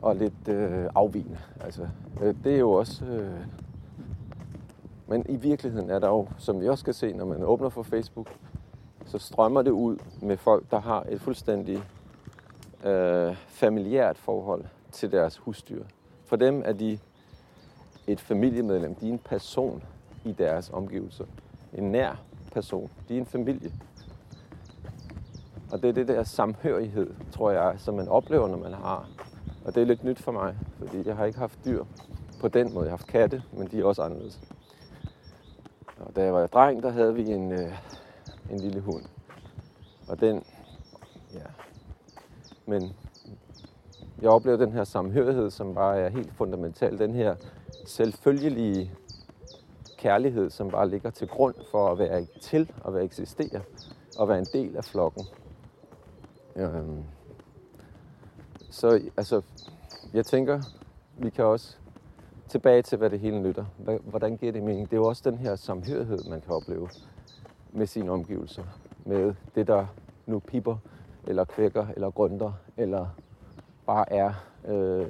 Og 0.01 0.15
lidt 0.15 0.47
øh, 0.47 0.85
afvigende. 0.95 1.37
Altså, 1.59 1.87
øh, 2.21 2.35
det 2.43 2.55
er 2.55 2.59
jo 2.59 2.71
også 2.71 3.05
øh, 3.05 3.39
men 5.11 5.25
i 5.29 5.35
virkeligheden 5.35 5.89
er 5.89 5.99
der 5.99 6.07
jo, 6.07 6.27
som 6.37 6.61
vi 6.61 6.69
også 6.69 6.85
kan 6.85 6.93
se, 6.93 7.13
når 7.13 7.25
man 7.25 7.43
åbner 7.43 7.69
for 7.69 7.83
Facebook, 7.83 8.27
så 9.05 9.17
strømmer 9.17 9.61
det 9.61 9.71
ud 9.71 9.97
med 10.21 10.37
folk, 10.37 10.71
der 10.71 10.79
har 10.79 11.05
et 11.09 11.21
fuldstændig 11.21 11.83
øh, 12.85 13.35
familiært 13.47 14.17
forhold 14.17 14.65
til 14.91 15.11
deres 15.11 15.37
husdyr. 15.37 15.83
For 16.25 16.35
dem 16.35 16.61
er 16.65 16.73
de 16.73 16.99
et 18.07 18.19
familiemedlem. 18.19 18.95
De 18.95 19.07
er 19.07 19.13
en 19.13 19.19
person 19.19 19.83
i 20.25 20.31
deres 20.31 20.69
omgivelser. 20.69 21.25
En 21.73 21.91
nær 21.91 22.21
person. 22.51 22.91
De 23.09 23.15
er 23.15 23.19
en 23.19 23.25
familie. 23.25 23.71
Og 25.71 25.81
det 25.81 25.89
er 25.89 25.93
det 25.93 26.07
der 26.07 26.23
samhørighed, 26.23 27.13
tror 27.31 27.51
jeg, 27.51 27.75
som 27.77 27.93
man 27.95 28.07
oplever, 28.07 28.47
når 28.47 28.57
man 28.57 28.73
har. 28.73 29.09
Og 29.65 29.75
det 29.75 29.81
er 29.81 29.85
lidt 29.85 30.03
nyt 30.03 30.19
for 30.19 30.31
mig, 30.31 30.55
fordi 30.77 31.07
jeg 31.07 31.15
har 31.15 31.25
ikke 31.25 31.39
haft 31.39 31.65
dyr 31.65 31.83
på 32.39 32.47
den 32.47 32.73
måde. 32.73 32.85
Jeg 32.85 32.91
har 32.91 32.97
haft 32.97 33.07
katte, 33.07 33.43
men 33.53 33.67
de 33.67 33.79
er 33.79 33.85
også 33.85 34.01
anderledes. 34.01 34.39
Og 36.05 36.15
da 36.15 36.23
jeg 36.23 36.33
var 36.33 36.47
dreng, 36.47 36.83
der 36.83 36.89
havde 36.89 37.15
vi 37.15 37.31
en, 37.31 37.51
øh, 37.51 37.73
en 38.51 38.59
lille 38.59 38.81
hund. 38.81 39.03
Og 40.07 40.19
den, 40.19 40.43
ja, 41.33 41.45
men 42.65 42.95
jeg 44.21 44.29
oplever 44.29 44.57
den 44.57 44.71
her 44.71 44.83
samhørighed, 44.83 45.49
som 45.49 45.75
bare 45.75 45.99
er 45.99 46.09
helt 46.09 46.33
fundamental. 46.33 46.99
Den 46.99 47.13
her 47.13 47.35
selvfølgelige 47.85 48.91
kærlighed, 49.97 50.49
som 50.49 50.69
bare 50.69 50.89
ligger 50.89 51.09
til 51.09 51.27
grund 51.27 51.55
for 51.71 51.91
at 51.91 51.99
være 51.99 52.25
til, 52.41 52.71
at 52.85 52.93
være 52.93 53.03
eksistere, 53.03 53.61
og 54.17 54.27
være 54.27 54.39
en 54.39 54.47
del 54.53 54.77
af 54.77 54.85
flokken. 54.85 55.25
Øhm. 56.55 57.03
Så 58.69 59.01
altså, 59.17 59.41
jeg 60.13 60.25
tænker, 60.25 60.61
vi 61.17 61.29
kan 61.29 61.45
også 61.45 61.77
tilbage 62.51 62.81
til, 62.81 62.97
hvad 62.97 63.09
det 63.09 63.19
hele 63.19 63.41
nytter. 63.41 63.65
Hvordan 64.03 64.37
giver 64.37 64.51
det 64.51 64.63
mening? 64.63 64.89
Det 64.89 64.93
er 64.93 65.01
jo 65.01 65.07
også 65.07 65.21
den 65.25 65.37
her 65.37 65.55
samhørighed, 65.55 66.19
man 66.29 66.41
kan 66.41 66.53
opleve 66.53 66.89
med 67.71 67.87
sine 67.87 68.11
omgivelser. 68.11 68.63
Med 69.05 69.33
det, 69.55 69.67
der 69.67 69.85
nu 70.25 70.39
piper, 70.39 70.77
eller 71.27 71.43
kvækker, 71.43 71.87
eller 71.95 72.11
grønter, 72.11 72.51
eller 72.77 73.07
bare 73.85 74.13
er. 74.13 74.33
Øh, 74.67 75.07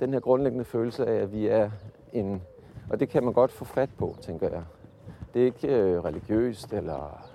den 0.00 0.12
her 0.12 0.20
grundlæggende 0.20 0.64
følelse 0.64 1.06
af, 1.06 1.22
at 1.22 1.32
vi 1.32 1.46
er 1.46 1.70
en... 2.12 2.42
Og 2.90 3.00
det 3.00 3.08
kan 3.08 3.24
man 3.24 3.32
godt 3.32 3.52
få 3.52 3.64
fat 3.64 3.90
på, 3.98 4.16
tænker 4.20 4.48
jeg. 4.48 4.62
Det 5.34 5.42
er 5.42 5.46
ikke 5.46 5.68
øh, 5.68 6.04
religiøst, 6.04 6.72
eller 6.72 7.28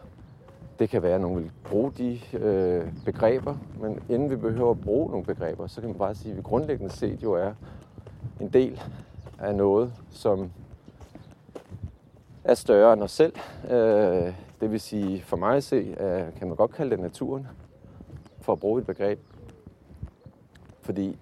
det 0.80 0.90
kan 0.90 1.04
være, 1.04 1.16
at 1.16 1.22
nogen 1.22 1.38
vil 1.38 1.52
bruge 1.64 1.92
de 1.92 2.20
øh, 2.34 2.94
begreber, 3.06 3.56
men 3.82 4.00
inden 4.10 4.30
vi 4.30 4.36
behøver 4.36 4.72
at 4.72 4.82
bruge 4.82 5.12
nogle 5.12 5.26
begreber, 5.26 5.68
så 5.68 5.82
kan 5.82 5.90
man 5.90 6.00
bare 6.00 6.16
sige, 6.16 6.32
at 6.32 6.38
vi 6.38 6.42
grundlæggende 6.42 6.94
set 6.94 7.24
jo 7.24 7.34
er 7.34 7.54
en 8.42 8.50
del 8.50 8.82
af 9.40 9.56
noget, 9.56 9.94
som 10.12 10.52
er 12.44 12.54
større 12.54 12.94
end 12.94 13.04
os 13.04 13.12
selv. 13.12 13.34
Øh, 13.70 14.34
det 14.62 14.72
vil 14.72 14.80
sige, 14.80 15.22
for 15.22 15.38
mig 15.38 15.56
at 15.56 15.64
se, 15.64 15.96
kan 16.38 16.48
man 16.48 16.58
godt 16.58 16.72
kalde 16.72 16.92
det 16.92 17.00
naturen, 17.00 17.48
for 18.42 18.54
at 18.54 18.60
bruge 18.60 18.82
et 18.82 18.86
begreb. 18.86 19.20
Fordi 20.82 21.20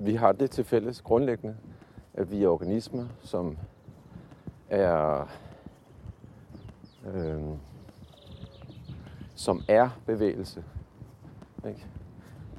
vi 0.00 0.14
har 0.14 0.32
det 0.32 0.50
til 0.50 0.64
fælles 0.64 1.00
grundlæggende, 1.00 1.56
at 2.14 2.30
vi 2.30 2.44
er 2.44 2.48
organismer, 2.48 3.06
som 3.22 3.58
er 4.68 5.28
øh, 7.14 7.42
som 9.34 9.62
er 9.68 9.88
bevægelse. 10.06 10.64
Ikke? 11.68 11.86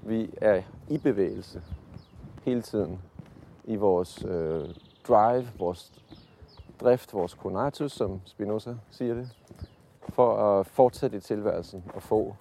Vi 0.04 0.30
er 0.42 0.62
i 0.90 0.98
bevægelse 0.98 1.62
hele 2.44 2.62
tiden 2.62 3.00
i 3.70 3.76
vores 3.76 4.26
øh, 4.26 4.70
drive, 5.08 5.48
vores 5.60 5.94
drift, 6.82 7.14
vores 7.14 7.32
conatus, 7.32 7.92
som 7.92 8.22
Spinoza 8.26 8.76
siger 8.92 9.14
det, 9.14 9.30
for 10.10 10.36
at 10.36 10.68
fortsætte 10.68 11.18
i 11.18 11.20
tilværelsen 11.20 11.84
og 11.94 12.02
få 12.02 12.36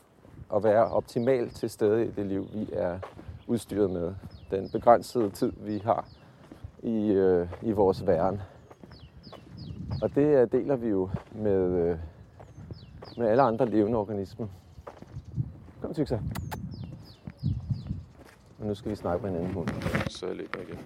at 0.55 0.65
være 0.65 0.85
optimalt 0.85 1.57
til 1.57 1.71
stede 1.71 2.07
i 2.07 2.11
det 2.11 2.27
liv, 2.27 2.49
vi 2.53 2.69
er 2.73 2.99
udstyret 3.47 3.91
med. 3.91 4.15
Den 4.51 4.71
begrænsede 4.71 5.31
tid, 5.31 5.53
vi 5.57 5.79
har 5.79 6.09
i, 6.83 7.07
øh, 7.07 7.49
i 7.63 7.73
vores 7.73 8.07
væren. 8.07 8.41
Og 10.03 10.15
det 10.15 10.27
øh, 10.27 10.53
deler 10.53 10.77
vi 10.77 10.89
jo 10.89 11.11
med, 11.33 11.63
øh, 11.63 11.99
med 13.17 13.29
alle 13.29 13.43
andre 13.43 13.67
levende 13.67 13.99
organismer. 13.99 14.47
Kom, 15.81 15.95
tykser. 15.95 16.19
Og 18.61 18.67
nu 18.67 18.75
skal 18.75 18.91
vi 18.91 18.97
snakke 18.97 19.23
med 19.23 19.31
en 19.31 19.37
anden 19.37 19.55
hund. 19.55 19.69
Så 20.09 20.27
jeg 20.27 20.37
løber 20.37 20.59
igen. 20.59 20.79